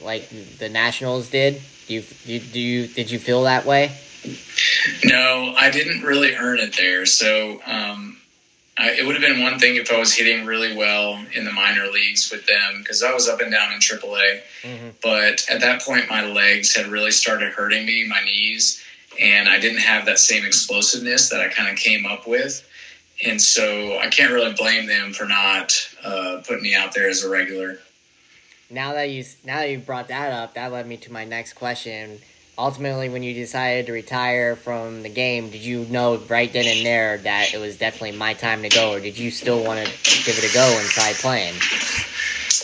[0.02, 1.60] like the Nationals did?
[1.86, 3.92] Do you do you, do you did you feel that way?
[5.04, 7.06] No, I didn't really earn it there.
[7.06, 8.17] So um,
[8.78, 11.52] I, it would have been one thing if I was hitting really well in the
[11.52, 14.40] minor leagues with them because I was up and down in AAA.
[14.62, 14.88] Mm-hmm.
[15.02, 18.82] But at that point, my legs had really started hurting me, my knees,
[19.20, 22.64] and I didn't have that same explosiveness that I kind of came up with
[23.24, 27.24] and so I can't really blame them for not uh, putting me out there as
[27.24, 27.78] a regular.
[28.70, 31.54] Now that you now that you brought that up, that led me to my next
[31.54, 32.18] question.
[32.58, 36.84] Ultimately, when you decided to retire from the game, did you know right then and
[36.84, 40.24] there that it was definitely my time to go, or did you still want to
[40.24, 41.54] give it a go and try playing?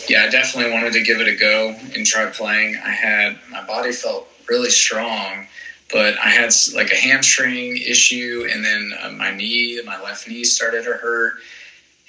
[0.09, 2.75] Yeah, I definitely wanted to give it a go and try playing.
[2.75, 5.47] I had my body felt really strong
[5.91, 10.43] but I had like a hamstring issue, and then uh, my knee, my left knee
[10.43, 11.35] started to hurt.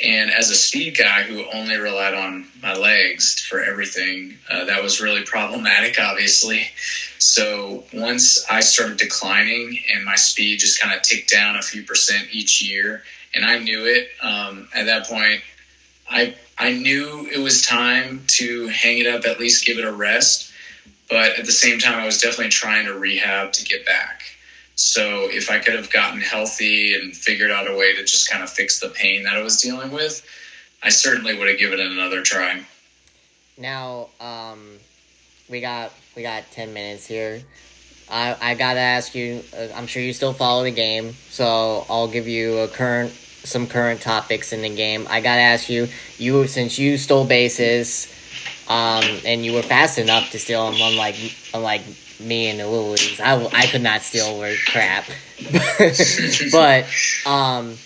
[0.01, 4.83] And as a speed guy who only relied on my legs for everything, uh, that
[4.83, 6.69] was really problematic, obviously.
[7.19, 11.83] So once I started declining and my speed just kind of ticked down a few
[11.83, 13.05] percent each year,
[13.35, 15.41] and I knew it um, at that point,
[16.11, 19.93] I I knew it was time to hang it up, at least give it a
[19.93, 20.53] rest.
[21.09, 24.16] But at the same time, I was definitely trying to rehab to get back.
[24.77, 28.45] So if I could have gotten healthy and figured out a way to just kind
[28.45, 30.25] of fix the pain that I was dealing with,
[30.83, 32.63] I certainly would have given it another try.
[33.57, 34.77] Now, um,
[35.49, 37.43] we got we got ten minutes here.
[38.11, 39.43] I I gotta ask you.
[39.57, 43.67] Uh, I'm sure you still follow the game, so I'll give you a current some
[43.67, 45.07] current topics in the game.
[45.09, 45.89] I gotta ask you.
[46.19, 48.13] You since you stole bases
[48.69, 51.17] um, and you were fast enough to steal them, unlike
[51.55, 51.83] unlike
[52.21, 52.97] me and the little.
[53.25, 55.05] I, I could not steal word crap.
[56.53, 56.87] but
[57.27, 57.77] um,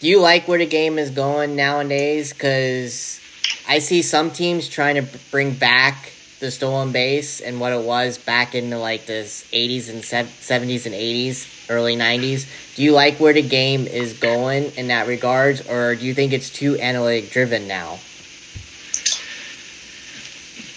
[0.00, 2.32] do you like where the game is going nowadays?
[2.32, 3.20] Because
[3.68, 8.16] I see some teams trying to bring back the stolen base and what it was
[8.16, 12.46] back in the, like the 80s and 70s and 80s, early 90s.
[12.76, 16.32] Do you like where the game is going in that regards, or do you think
[16.32, 17.98] it's too analytic driven now?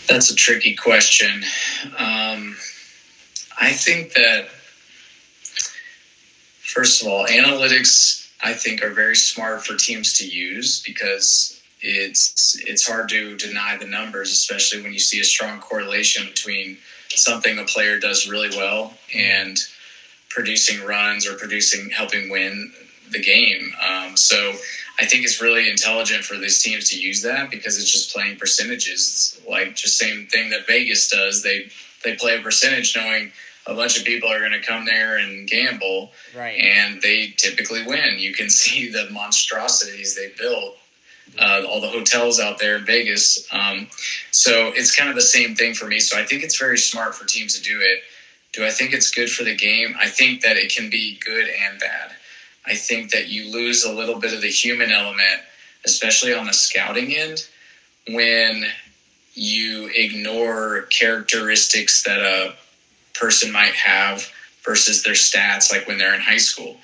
[0.09, 1.43] That's a tricky question.
[1.97, 2.57] Um,
[3.61, 4.47] I think that
[6.63, 12.59] first of all, analytics I think are very smart for teams to use because it's
[12.65, 16.77] it's hard to deny the numbers, especially when you see a strong correlation between
[17.09, 19.59] something a player does really well and
[20.29, 22.71] producing runs or producing helping win
[23.11, 23.73] the game.
[23.85, 24.53] Um, so
[24.99, 28.37] I think it's really intelligent for these teams to use that because it's just playing
[28.37, 29.37] percentages.
[29.37, 31.43] It's like just same thing that Vegas does.
[31.43, 31.69] They
[32.03, 33.31] they play a percentage knowing
[33.67, 36.59] a bunch of people are going to come there and gamble, right?
[36.59, 38.17] And they typically win.
[38.17, 40.77] You can see the monstrosities they built
[41.39, 43.47] uh, all the hotels out there in Vegas.
[43.51, 43.87] Um,
[44.31, 45.99] so it's kind of the same thing for me.
[45.99, 48.01] So I think it's very smart for teams to do it.
[48.53, 49.95] Do I think it's good for the game?
[49.99, 52.11] I think that it can be good and bad.
[52.65, 55.41] I think that you lose a little bit of the human element,
[55.85, 57.47] especially on the scouting end,
[58.09, 58.65] when
[59.33, 62.55] you ignore characteristics that a
[63.13, 64.27] person might have
[64.63, 66.77] versus their stats, like when they're in high school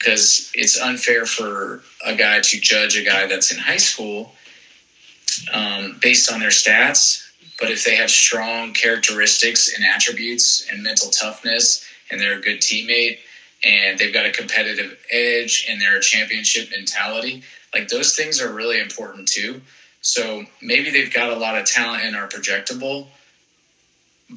[0.00, 4.32] because it's unfair for a guy to judge a guy that's in high school
[5.52, 7.26] um, based on their stats.
[7.60, 12.60] But if they have strong characteristics and attributes and mental toughness, and they're a good
[12.60, 13.18] teammate,
[13.62, 17.42] and they've got a competitive edge, and they're a championship mentality,
[17.74, 19.60] like those things are really important too.
[20.00, 23.08] So maybe they've got a lot of talent and are projectable,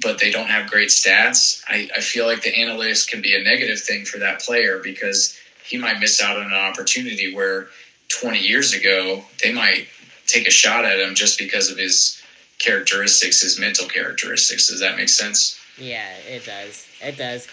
[0.01, 1.63] but they don't have great stats.
[1.67, 5.37] I, I feel like the analytics can be a negative thing for that player because
[5.65, 7.67] he might miss out on an opportunity where
[8.09, 9.87] 20 years ago they might
[10.27, 12.21] take a shot at him just because of his
[12.59, 14.67] characteristics, his mental characteristics.
[14.67, 15.59] Does that make sense?
[15.77, 16.87] Yeah, it does.
[17.01, 17.47] It does.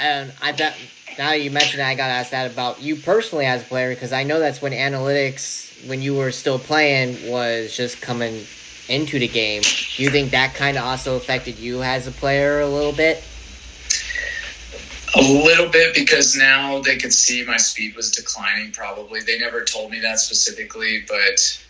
[0.00, 0.76] Um, I bet
[1.18, 4.12] now you mentioned that, I got asked that about you personally as a player because
[4.12, 8.44] I know that's when analytics, when you were still playing, was just coming
[8.88, 9.62] into the game.
[9.62, 13.22] Do you think that kind of also affected you as a player a little bit?
[15.14, 18.72] A little bit because now they could see my speed was declining.
[18.72, 21.66] Probably they never told me that specifically, but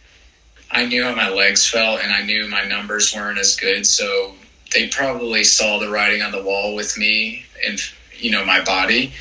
[0.70, 3.86] I knew how my legs felt and I knew my numbers weren't as good.
[3.86, 4.34] So
[4.72, 7.78] they probably saw the writing on the wall with me and
[8.18, 9.12] you know my body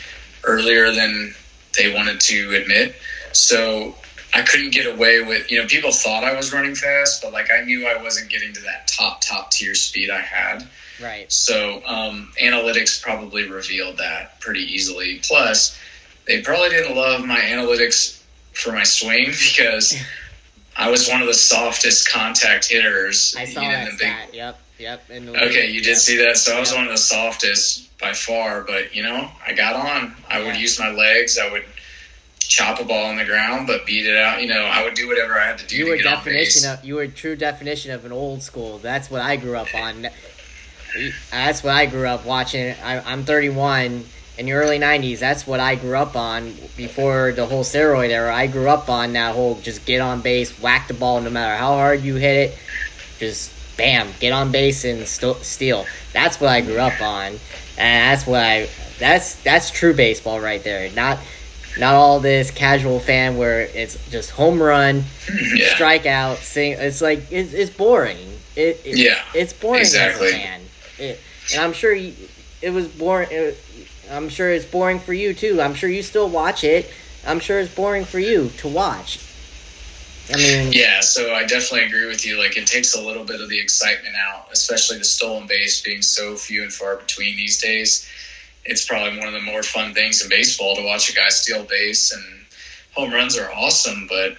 [0.43, 1.35] earlier than
[1.77, 2.95] they wanted to admit.
[3.31, 3.95] So
[4.35, 7.47] I couldn't get away with you know people thought I was running fast, but like
[7.51, 10.67] I knew I wasn't getting to that top top tier speed I had.
[11.01, 11.31] Right.
[11.31, 15.21] So um, analytics probably revealed that pretty easily.
[15.23, 15.79] Plus,
[16.27, 18.21] they probably didn't love my analytics
[18.51, 19.95] for my swing because
[20.75, 23.35] I was one of the softest contact hitters.
[23.37, 24.13] I saw that big...
[24.33, 24.59] Yep.
[24.77, 25.09] Yep.
[25.09, 25.97] okay, you did yep.
[25.97, 26.35] see that.
[26.35, 26.79] So I was yep.
[26.79, 30.13] one of the softest by far, but you know, I got on.
[30.29, 30.47] I yeah.
[30.47, 31.37] would use my legs.
[31.37, 31.63] I would
[32.47, 34.41] chop a ball on the ground, but beat it out.
[34.41, 35.77] You know, I would do whatever I had to do.
[35.77, 38.77] You to were definition of you were true definition of an old school.
[38.77, 40.07] That's what I grew up on
[41.31, 42.75] that's what I grew up watching.
[42.83, 44.05] I, am 31
[44.37, 45.19] in the early 90s.
[45.19, 48.33] That's what I grew up on before the whole steroid era.
[48.33, 51.55] I grew up on that whole just get on base, whack the ball no matter
[51.57, 52.57] how hard you hit it.
[53.19, 55.85] Just bam, get on base and st- steal.
[56.13, 57.39] That's what I grew up on, and
[57.77, 58.69] that's what I.
[58.99, 60.89] That's that's true baseball right there.
[60.91, 61.19] Not
[61.77, 65.03] not all this casual fan where it's just home run,
[65.55, 65.67] yeah.
[65.69, 66.73] strikeout, sing.
[66.73, 68.17] It's like it's, it's boring.
[68.55, 70.27] It, it, yeah, it's boring exactly.
[70.27, 70.61] as a fan.
[70.99, 71.19] It,
[71.53, 72.13] and I'm sure you,
[72.61, 73.29] it was boring.
[73.31, 73.57] It,
[74.09, 75.61] I'm sure it's boring for you too.
[75.61, 76.89] I'm sure you still watch it.
[77.27, 79.19] I'm sure it's boring for you to watch.
[80.33, 81.01] I mean, yeah.
[81.01, 82.39] So I definitely agree with you.
[82.39, 86.01] Like, it takes a little bit of the excitement out, especially the stolen base being
[86.01, 88.07] so few and far between these days.
[88.65, 91.63] It's probably one of the more fun things in baseball to watch a guy steal
[91.63, 92.23] base and
[92.93, 94.37] home runs are awesome, but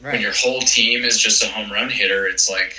[0.00, 0.12] right.
[0.12, 2.76] when your whole team is just a home run hitter, it's like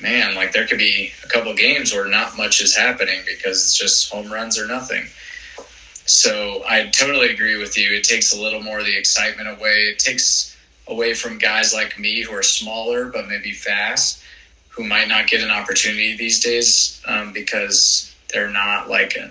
[0.00, 3.76] man, like there could be a couple games where not much is happening because it's
[3.76, 5.06] just home runs or nothing.
[6.06, 7.94] So I totally agree with you.
[7.94, 9.90] It takes a little more of the excitement away.
[9.92, 10.56] It takes
[10.88, 14.22] away from guys like me who are smaller but maybe fast,
[14.70, 19.16] who might not get an opportunity these days um, because they're not like.
[19.16, 19.30] A,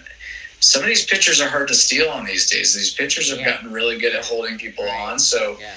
[0.60, 2.76] some of these pitchers are hard to steal on these days.
[2.76, 3.51] These pitchers have yeah.
[3.51, 5.20] gotten really good at holding people on.
[5.20, 5.57] So.
[5.60, 5.74] Yeah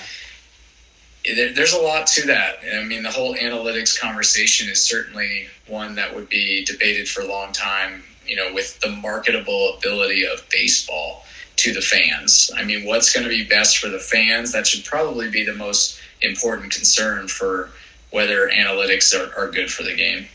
[1.24, 2.56] there's a lot to that.
[2.74, 7.26] I mean, the whole analytics conversation is certainly one that would be debated for a
[7.26, 8.02] long time.
[8.26, 11.24] You know, with the marketable ability of baseball
[11.56, 12.50] to the fans.
[12.56, 14.52] I mean, what's going to be best for the fans?
[14.52, 17.70] That should probably be the most important concern for
[18.10, 20.26] whether analytics are, are good for the game.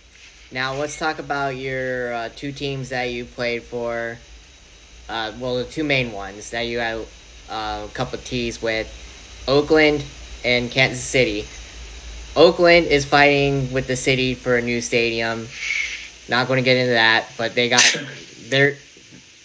[0.51, 4.17] Now let's talk about your uh, two teams that you played for.
[5.09, 7.05] Uh, well, the two main ones that you had
[7.49, 8.87] uh, a couple of teas with,
[9.47, 10.03] Oakland
[10.43, 11.45] and Kansas City.
[12.35, 15.47] Oakland is fighting with the city for a new stadium.
[16.29, 17.97] Not going to get into that, but they got
[18.49, 18.75] they're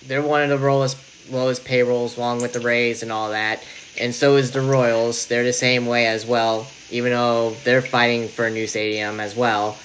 [0.07, 0.99] they're one of the lowest
[1.31, 3.63] lowest payrolls along with the Rays and all that.
[4.01, 5.27] And so is the Royals.
[5.27, 9.37] They're the same way as well, even though they're fighting for a new stadium as
[9.37, 9.79] well.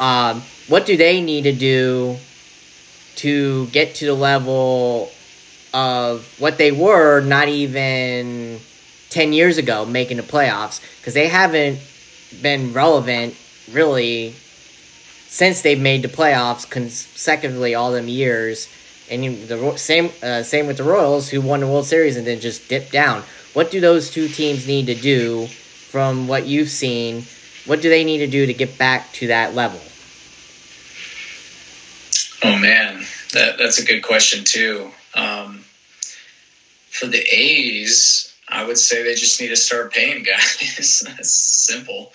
[0.00, 2.16] Um, what do they need to do
[3.16, 5.10] to get to the level
[5.72, 8.60] of what they were not even
[9.10, 10.80] 10 years ago making the playoffs?
[11.00, 11.78] Because they haven't
[12.42, 13.36] been relevant
[13.72, 14.34] really
[15.34, 18.68] since they've made the playoffs consecutively all them years.
[19.10, 22.40] And the same uh, same with the Royals, who won the World Series and then
[22.40, 23.22] just dipped down.
[23.52, 27.24] What do those two teams need to do from what you've seen?
[27.66, 29.80] What do they need to do to get back to that level?
[32.44, 34.90] Oh man, that that's a good question too.
[35.14, 35.64] Um,
[36.90, 41.02] for the A's, I would say they just need to start paying guys.
[41.06, 42.12] that's simple.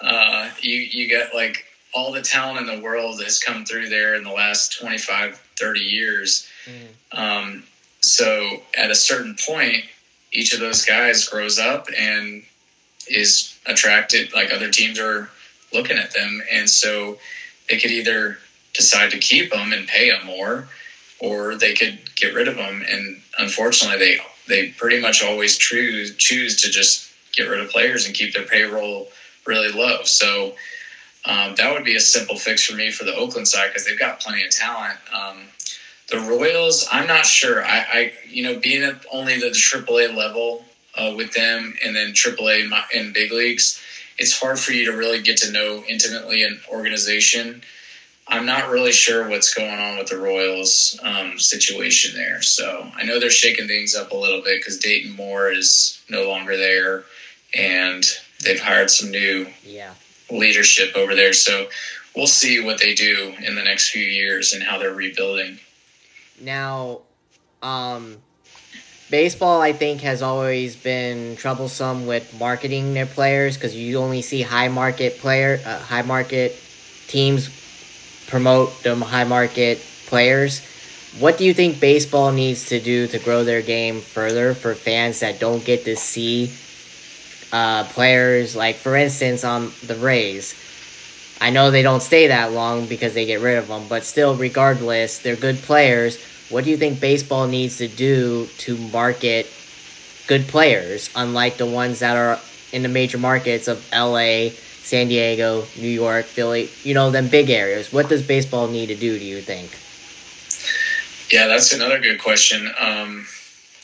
[0.00, 1.64] Uh, you you got like
[1.94, 5.80] all the talent in the world has come through there in the last 25, 30
[5.80, 6.48] years.
[6.64, 7.18] Mm.
[7.18, 7.62] Um,
[8.00, 9.84] so at a certain point,
[10.32, 12.42] each of those guys grows up and
[13.08, 15.28] is attracted, like other teams are
[15.72, 16.42] looking at them.
[16.50, 17.18] And so
[17.68, 18.38] they could either
[18.74, 20.68] decide to keep them and pay them more,
[21.20, 22.84] or they could get rid of them.
[22.88, 24.18] And unfortunately, they
[24.48, 28.44] they pretty much always choose choose to just get rid of players and keep their
[28.44, 29.08] payroll
[29.46, 30.02] really low.
[30.04, 30.54] So
[31.24, 33.98] um, that would be a simple fix for me for the Oakland side because they've
[33.98, 34.98] got plenty of talent.
[35.14, 35.42] Um,
[36.10, 37.64] the Royals, I'm not sure.
[37.64, 40.64] I, I you know, being at only the AAA level
[40.96, 43.80] uh, with them and then AAA in, in big leagues,
[44.18, 47.62] it's hard for you to really get to know intimately an organization.
[48.28, 52.40] I'm not really sure what's going on with the Royals um, situation there.
[52.40, 56.28] So I know they're shaking things up a little bit because Dayton Moore is no
[56.28, 57.04] longer there,
[57.54, 58.04] and
[58.44, 59.94] they've hired some new yeah.
[60.30, 61.32] leadership over there.
[61.32, 61.68] So
[62.14, 65.58] we'll see what they do in the next few years and how they're rebuilding.
[66.40, 67.00] Now,
[67.60, 68.18] um,
[69.10, 74.42] baseball, I think, has always been troublesome with marketing their players because you only see
[74.42, 76.56] high market player, uh, high market
[77.08, 77.61] teams
[78.26, 80.60] promote them high market players.
[81.18, 85.20] What do you think baseball needs to do to grow their game further for fans
[85.20, 86.52] that don't get to see
[87.52, 90.54] uh, players like, for instance, on the Rays?
[91.40, 94.36] I know they don't stay that long because they get rid of them, but still,
[94.36, 96.22] regardless, they're good players.
[96.50, 99.46] What do you think baseball needs to do to market
[100.28, 102.38] good players, unlike the ones that are
[102.72, 104.50] in the major markets of LA,
[104.82, 107.92] San Diego, New York, Philly, you know, them big areas?
[107.92, 109.70] What does baseball need to do, do you think?
[111.30, 112.70] Yeah, that's another good question.
[112.78, 113.26] Um,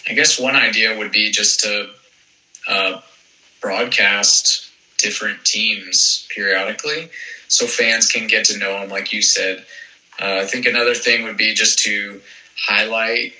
[0.08, 1.90] I guess one idea would be just to
[2.68, 3.00] uh,
[3.60, 7.08] broadcast different teams periodically
[7.48, 9.64] so fans can get to know them, like you said.
[10.20, 12.20] Uh, I think another thing would be just to
[12.56, 13.32] highlight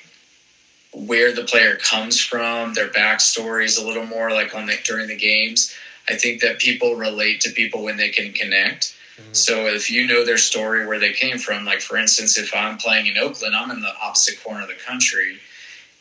[0.92, 5.16] where the player comes from, their backstories a little more, like on the during the
[5.16, 5.74] games.
[6.08, 8.96] I think that people relate to people when they can connect.
[9.16, 9.32] Mm-hmm.
[9.32, 12.78] So if you know their story, where they came from, like for instance, if I'm
[12.78, 15.38] playing in Oakland, I'm in the opposite corner of the country.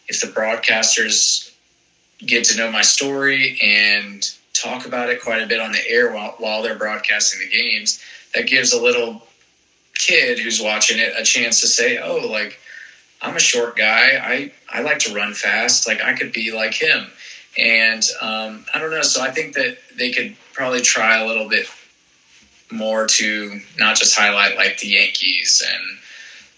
[0.08, 1.53] If the broadcasters
[2.20, 6.12] get to know my story and talk about it quite a bit on the air
[6.12, 8.03] while, while they're broadcasting the games,
[8.34, 9.22] that gives a little
[9.93, 12.60] kid who's watching it a chance to say, "Oh, like
[13.22, 14.20] I'm a short guy.
[14.24, 15.88] I I like to run fast.
[15.88, 17.08] Like I could be like him."
[17.58, 19.01] And um, I don't know.
[19.01, 21.68] So I think that they could probably try a little bit
[22.72, 25.97] more to not just highlight like the Yankees and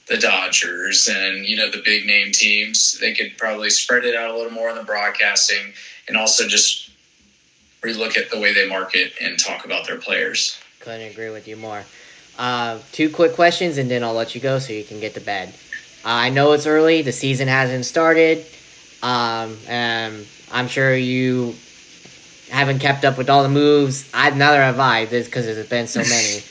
[0.08, 2.98] the Dodgers and you know the big name teams.
[3.00, 5.74] They could probably spread it out a little more in the broadcasting
[6.08, 6.90] and also just
[7.82, 10.60] relook at the way they market and talk about their players.
[10.80, 11.86] Couldn't agree with you more.
[12.38, 15.22] Uh, two quick questions and then I'll let you go so you can get to
[15.22, 15.50] bed.
[16.04, 18.46] Uh, I know it's early; the season hasn't started.
[19.04, 21.56] Um, and I'm sure you
[22.50, 24.10] haven't kept up with all the moves.
[24.14, 26.44] I neither have I, just because there's been so many.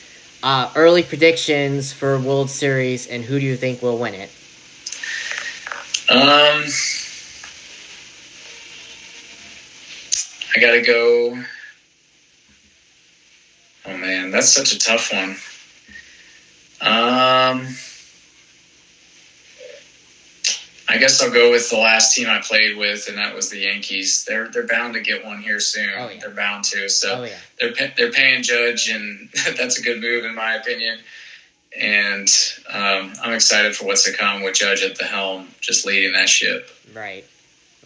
[0.43, 4.31] Uh, early predictions for World Series, and who do you think will win it?
[6.11, 6.65] Um,
[10.57, 11.43] I gotta go.
[13.85, 15.37] Oh man, that's such a tough one.
[16.81, 17.67] Um,
[20.91, 23.59] I guess I'll go with the last team I played with, and that was the
[23.59, 24.25] Yankees.
[24.25, 25.91] They're they're bound to get one here soon.
[25.97, 26.19] Oh, yeah.
[26.21, 26.89] They're bound to.
[26.89, 27.37] So Oh yeah.
[27.61, 30.99] they're they're paying Judge, and that's a good move in my opinion.
[31.79, 32.29] And
[32.71, 36.29] um, I'm excited for what's to come with Judge at the helm, just leading that
[36.29, 36.71] ship.
[36.95, 37.25] Right.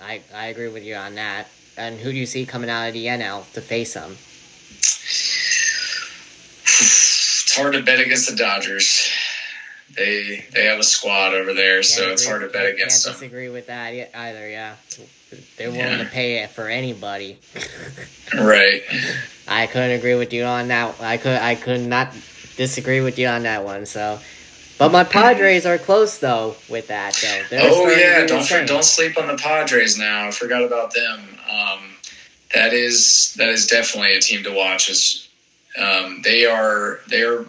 [0.01, 1.49] I I agree with you on that.
[1.77, 4.17] And who do you see coming out of the NL to face them?
[7.45, 9.11] It's hard to bet against the Dodgers.
[9.97, 13.13] They they have a squad over there, so it's hard to bet against them.
[13.13, 14.49] disagree with that either.
[14.49, 14.77] Yeah,
[15.57, 15.99] they're willing Yeah.
[16.05, 17.39] to pay it for anybody.
[18.35, 18.83] Right.
[19.47, 20.95] I couldn't agree with you on that.
[21.01, 22.15] I could I could not
[22.57, 23.85] disagree with you on that one.
[23.85, 24.19] So,
[24.79, 27.43] but my Padres are close though with that though.
[27.51, 30.29] They're oh yeah, do don't for, don't sleep on the Padres now.
[30.29, 31.21] I forgot about them.
[31.51, 31.79] Um,
[32.55, 34.89] that is that is definitely a team to watch.
[34.89, 35.29] Is
[35.79, 37.45] um, they are they are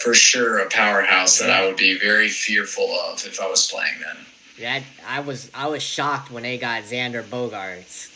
[0.00, 4.00] for sure a powerhouse that I would be very fearful of if I was playing
[4.00, 4.18] them.
[4.60, 8.12] That I was I was shocked when they got Xander Bogaerts.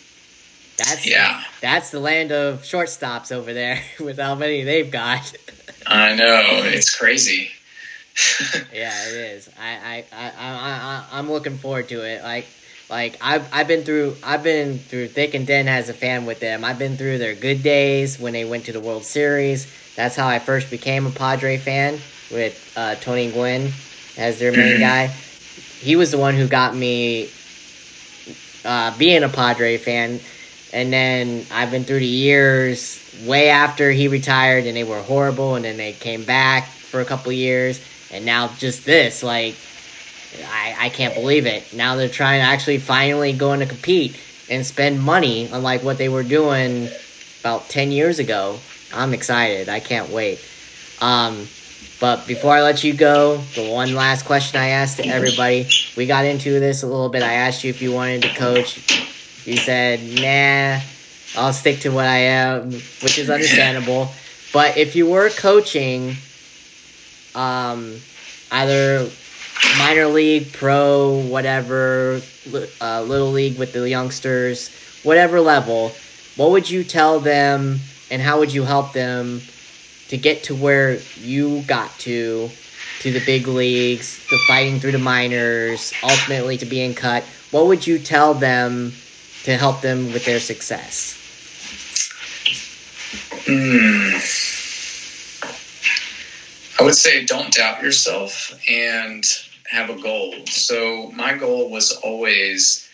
[0.79, 5.35] That's Yeah, That's the land of shortstops over there with how many they've got.
[5.87, 7.51] I know it's crazy.
[8.73, 9.49] yeah, it is.
[9.61, 12.23] I I I I, I I'm looking forward to it.
[12.23, 12.47] Like
[12.91, 16.41] like I've I've been through I've been through thick and thin as a fan with
[16.41, 16.65] them.
[16.65, 19.67] I've been through their good days when they went to the World Series.
[19.97, 21.99] That's how I first became a Padre fan
[22.31, 23.73] with uh, Tony Gwynn
[24.19, 25.07] as their main guy.
[25.07, 27.31] He was the one who got me
[28.65, 30.21] uh, being a Padre fan.
[30.73, 35.57] And then I've been through the years way after he retired, and they were horrible.
[35.57, 37.81] And then they came back for a couple years,
[38.13, 39.57] and now just this, like,
[40.45, 41.73] I, I can't believe it.
[41.73, 44.17] Now they're trying to actually finally going to compete
[44.49, 46.89] and spend money, unlike what they were doing
[47.41, 48.59] about ten years ago.
[48.93, 49.69] I'm excited.
[49.69, 50.45] I can't wait.
[51.01, 51.47] Um,
[52.01, 56.07] but before I let you go, the one last question I asked to everybody, we
[56.07, 57.23] got into this a little bit.
[57.23, 59.47] I asked you if you wanted to coach.
[59.47, 60.81] You said, nah,
[61.41, 64.11] I'll stick to what I am, which is understandable.
[64.53, 66.17] But if you were coaching,
[67.35, 67.97] um,
[68.51, 69.09] either
[69.79, 72.21] minor league, pro, whatever,
[72.81, 74.71] uh, little league with the youngsters,
[75.03, 75.93] whatever level,
[76.37, 77.79] what would you tell them
[78.11, 79.41] and how would you help them
[80.09, 82.51] to get to where you got to,
[83.01, 87.23] to the big leagues, to fighting through the minors, ultimately to being cut?
[87.51, 88.93] What would you tell them
[89.45, 91.17] to help them with their success?
[93.47, 94.19] Hmm.
[96.79, 99.25] I would say don't doubt yourself and
[99.71, 100.35] have a goal.
[100.47, 102.87] So my goal was always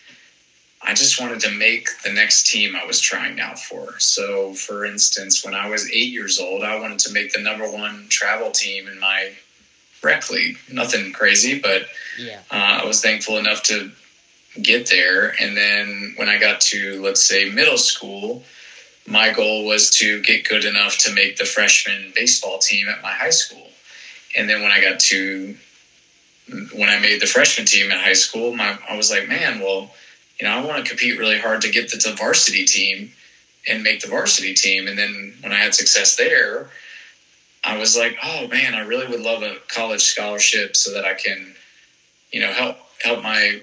[0.79, 3.99] I just wanted to make the next team I was trying out for.
[3.99, 7.69] So for instance, when I was 8 years old, I wanted to make the number
[7.69, 9.33] 1 travel team in my
[10.03, 10.57] rec league.
[10.71, 12.39] Nothing crazy, but Yeah.
[12.51, 13.91] uh, I was thankful enough to
[14.61, 15.35] get there.
[15.41, 18.43] And then when I got to, let's say, middle school,
[19.07, 23.11] my goal was to get good enough to make the freshman baseball team at my
[23.13, 23.71] high school.
[24.35, 25.57] And then when I got to,
[26.49, 29.91] when I made the freshman team in high school, my, I was like, man, well,
[30.39, 33.11] you know, I want to compete really hard to get to the varsity team
[33.67, 34.87] and make the varsity team.
[34.87, 36.69] And then when I had success there,
[37.63, 41.15] I was like, oh man, I really would love a college scholarship so that I
[41.15, 41.53] can,
[42.31, 43.61] you know, help help my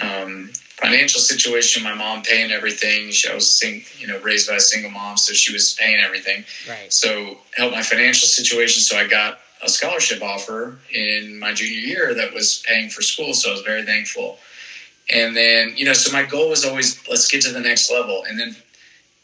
[0.00, 1.82] um, financial situation.
[1.82, 3.10] My mom paying everything.
[3.10, 6.00] She, I was sing, you know raised by a single mom, so she was paying
[6.00, 6.44] everything.
[6.68, 6.92] Right.
[6.92, 8.80] So help my financial situation.
[8.80, 13.34] So I got a scholarship offer in my junior year that was paying for school.
[13.34, 14.38] So I was very thankful.
[15.10, 18.24] And then you know, so my goal was always let's get to the next level.
[18.28, 18.56] And then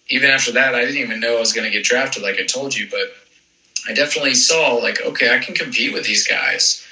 [0.08, 2.44] even after that, I didn't even know I was going to get drafted, like I
[2.44, 3.12] told you, but
[3.88, 6.84] I definitely saw like, okay, I can compete with these guys,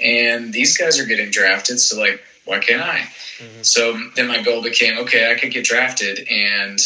[0.00, 1.80] and these guys are getting drafted.
[1.80, 3.08] So like, why can't I?
[3.38, 3.64] Mhm.
[3.64, 6.78] So then my goal became, okay, I could get drafted, and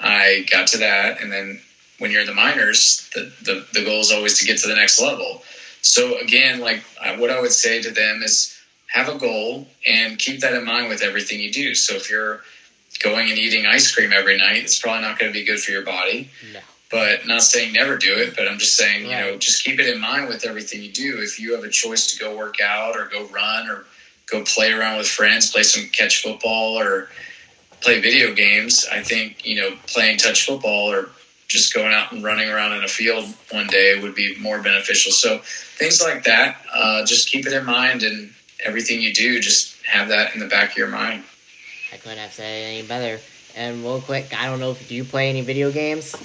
[0.00, 1.20] I got to that.
[1.22, 1.60] And then
[1.98, 4.74] when you're in the minors, the the, the goal is always to get to the
[4.74, 5.42] next level.
[5.84, 10.18] So again, like I, what I would say to them is have a goal and
[10.18, 11.74] keep that in mind with everything you do.
[11.74, 12.40] So if you're
[13.02, 15.72] going and eating ice cream every night, it's probably not going to be good for
[15.72, 16.60] your body No.
[16.90, 19.88] but not saying never do it but i'm just saying you know just keep it
[19.92, 22.94] in mind with everything you do if you have a choice to go work out
[22.96, 23.84] or go run or
[24.30, 27.08] go play around with friends play some catch football or
[27.80, 31.08] play video games i think you know playing touch football or
[31.54, 35.12] just going out and running around in a field one day would be more beneficial
[35.12, 38.30] so things like that uh, just keep it in mind and
[38.64, 41.24] everything you do just have that in the back of your mind
[41.94, 43.20] I couldn't have said it any better.
[43.56, 46.16] And real quick, I don't know if do you play any video games?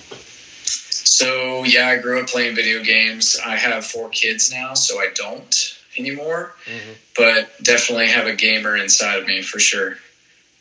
[0.66, 3.38] So yeah, I grew up playing video games.
[3.46, 5.76] I have four kids now, so I don't.
[5.98, 6.94] anymore, mm-hmm.
[7.18, 9.98] but definitely have a gamer inside of me for sure.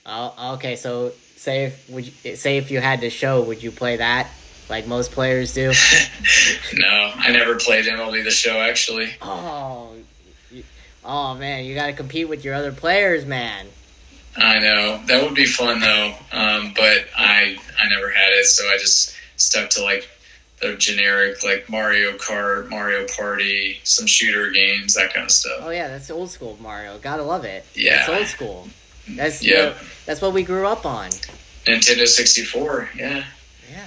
[0.04, 0.76] Oh, okay.
[0.76, 4.28] So say if would you, say if you had to show, would you play that
[4.68, 5.68] like most players do?
[6.74, 9.10] no, I never played MLB the Show actually.
[9.22, 9.94] Oh,
[11.04, 13.66] oh man, you got to compete with your other players, man.
[14.36, 18.68] I know that would be fun though, um, but I I never had it, so
[18.68, 20.08] I just stuck to like
[20.60, 25.60] the generic like Mario Kart, Mario Party, some shooter games, that kind of stuff.
[25.62, 26.98] Oh yeah, that's old school Mario.
[26.98, 27.64] Gotta love it.
[27.74, 28.68] Yeah, that's old school.
[29.16, 29.74] That's yeah.
[30.06, 31.10] that's what we grew up on.
[31.64, 32.88] Nintendo sixty four.
[32.94, 33.24] Yeah.
[33.70, 33.86] Yeah.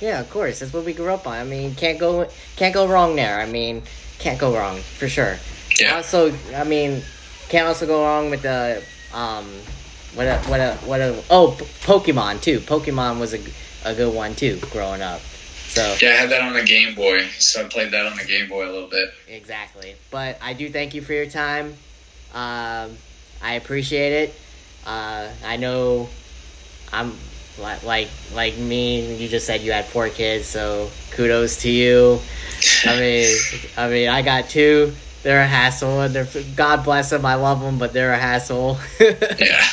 [0.00, 0.60] Yeah, of course.
[0.60, 1.34] That's what we grew up on.
[1.34, 3.40] I mean, can't go can't go wrong there.
[3.40, 3.82] I mean,
[4.18, 5.36] can't go wrong for sure.
[5.78, 5.96] Yeah.
[5.96, 7.02] Also, I mean,
[7.48, 8.82] can't also go wrong with the
[9.12, 9.46] um,
[10.14, 12.60] what a what a what a oh Pokemon too.
[12.60, 13.40] Pokemon was a
[13.84, 15.20] a good one too growing up.
[15.20, 18.24] So yeah, I had that on the Game Boy, so I played that on the
[18.24, 19.10] Game Boy a little bit.
[19.28, 21.74] Exactly, but I do thank you for your time.
[22.32, 22.96] Um,
[23.42, 24.34] I appreciate it.
[24.86, 26.08] Uh, I know
[26.92, 27.14] I'm
[27.58, 29.14] like like me.
[29.16, 32.18] You just said you had four kids, so kudos to you.
[32.84, 33.36] I mean,
[33.76, 34.92] I mean, I got two.
[35.22, 37.24] They're a hassle, and they're God bless them.
[37.24, 38.78] I love them, but they're a hassle.
[39.00, 39.64] yeah.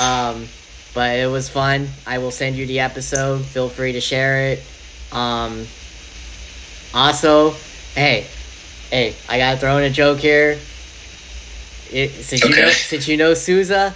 [0.00, 0.46] um,
[0.94, 1.88] but it was fun.
[2.06, 3.44] I will send you the episode.
[3.44, 4.62] Feel free to share it.
[5.12, 5.66] Um,
[6.92, 7.50] also,
[7.94, 8.26] hey,
[8.90, 10.58] hey, I gotta throw in a joke here.
[11.90, 12.54] It, since okay.
[12.54, 13.94] you know, since you know Souza,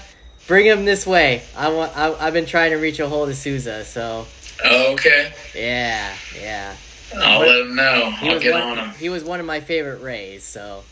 [0.52, 1.40] bring him this way.
[1.56, 1.96] I want.
[1.96, 4.26] I, have been trying to reach a hold of Souza, so.
[4.62, 5.32] okay.
[5.54, 6.76] Yeah, yeah.
[7.16, 8.12] I'll let him know.
[8.20, 8.90] I'll get one, on him.
[8.96, 10.84] He was one of my favorite Rays, so.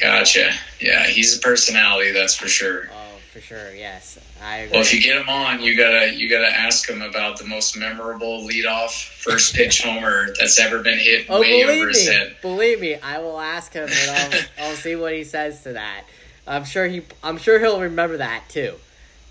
[0.00, 0.52] Gotcha.
[0.80, 2.88] Yeah, he's a personality, that's for sure.
[2.92, 3.74] Oh, for sure.
[3.74, 4.58] Yes, I.
[4.58, 4.72] Agree.
[4.74, 7.76] Well, if you get him on, you gotta you gotta ask him about the most
[7.76, 12.14] memorable leadoff first pitch homer that's ever been hit oh, way over his me.
[12.14, 12.36] head.
[12.42, 16.04] Believe me, I will ask him, and I'll I'll see what he says to that.
[16.46, 18.76] I'm sure he I'm sure he'll remember that too.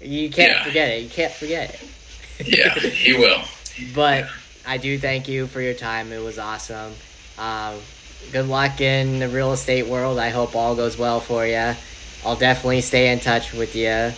[0.02, 0.64] You can't yeah.
[0.64, 1.04] forget it.
[1.04, 2.48] You can't forget it.
[2.48, 3.42] yeah, he will.
[3.94, 4.30] But yeah.
[4.66, 6.12] I do thank you for your time.
[6.12, 6.94] It was awesome.
[7.38, 7.80] Um,
[8.32, 10.20] good luck in the real estate world.
[10.20, 11.74] I hope all goes well for you.
[12.26, 13.90] I'll definitely stay in touch with you.
[13.90, 14.14] Uh,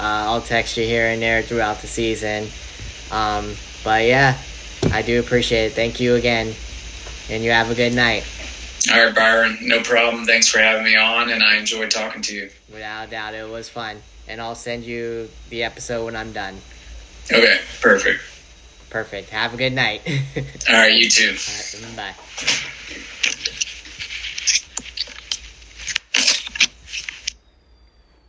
[0.00, 2.48] I'll text you here and there throughout the season.
[3.10, 3.54] Um,
[3.84, 4.38] but yeah,
[4.92, 5.72] I do appreciate it.
[5.72, 6.54] Thank you again.
[7.30, 8.24] And you have a good night.
[8.92, 9.58] All right, Byron.
[9.62, 10.24] No problem.
[10.24, 12.50] Thanks for having me on, and I enjoyed talking to you.
[12.72, 13.98] Without a doubt, it was fun.
[14.28, 16.56] And I'll send you the episode when I'm done.
[17.32, 18.20] Okay, perfect.
[18.90, 19.30] Perfect.
[19.30, 20.02] Have a good night.
[20.68, 21.32] All right, you too.
[21.32, 22.14] Right, bye.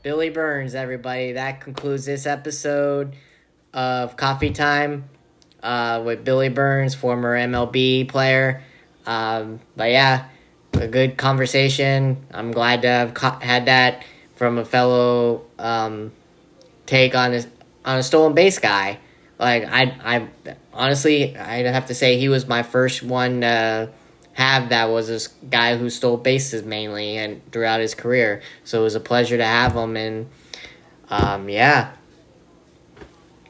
[0.01, 1.33] Billy Burns, everybody.
[1.33, 3.13] That concludes this episode
[3.73, 5.09] of Coffee Time
[5.61, 8.63] uh, with Billy Burns, former MLB player.
[9.05, 10.29] Um, but yeah,
[10.73, 12.25] a good conversation.
[12.31, 14.03] I'm glad to have had that
[14.39, 16.13] from a fellow um,
[16.85, 17.43] take on a,
[17.83, 18.97] on a stolen base guy.
[19.37, 23.89] Like I, I honestly, I'd have to say he was my first one to
[24.31, 28.41] have that was this guy who stole bases mainly and throughout his career.
[28.63, 30.29] So it was a pleasure to have him, and
[31.09, 31.91] um, yeah,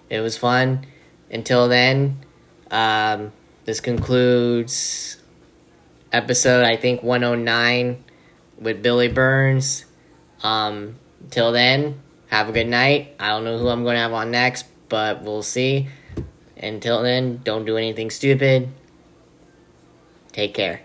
[0.10, 0.88] it was fun.
[1.30, 2.18] Until then,
[2.72, 3.32] um,
[3.66, 5.18] this concludes
[6.12, 8.04] episode I think one oh nine
[8.58, 9.86] with Billy Burns.
[10.44, 10.96] Um,
[11.30, 13.16] till then, have a good night.
[13.20, 15.90] I don't know who I'm going to have on next, but we'll see.
[16.58, 18.70] Until then, don't do anything stupid.
[20.32, 20.82] Take care.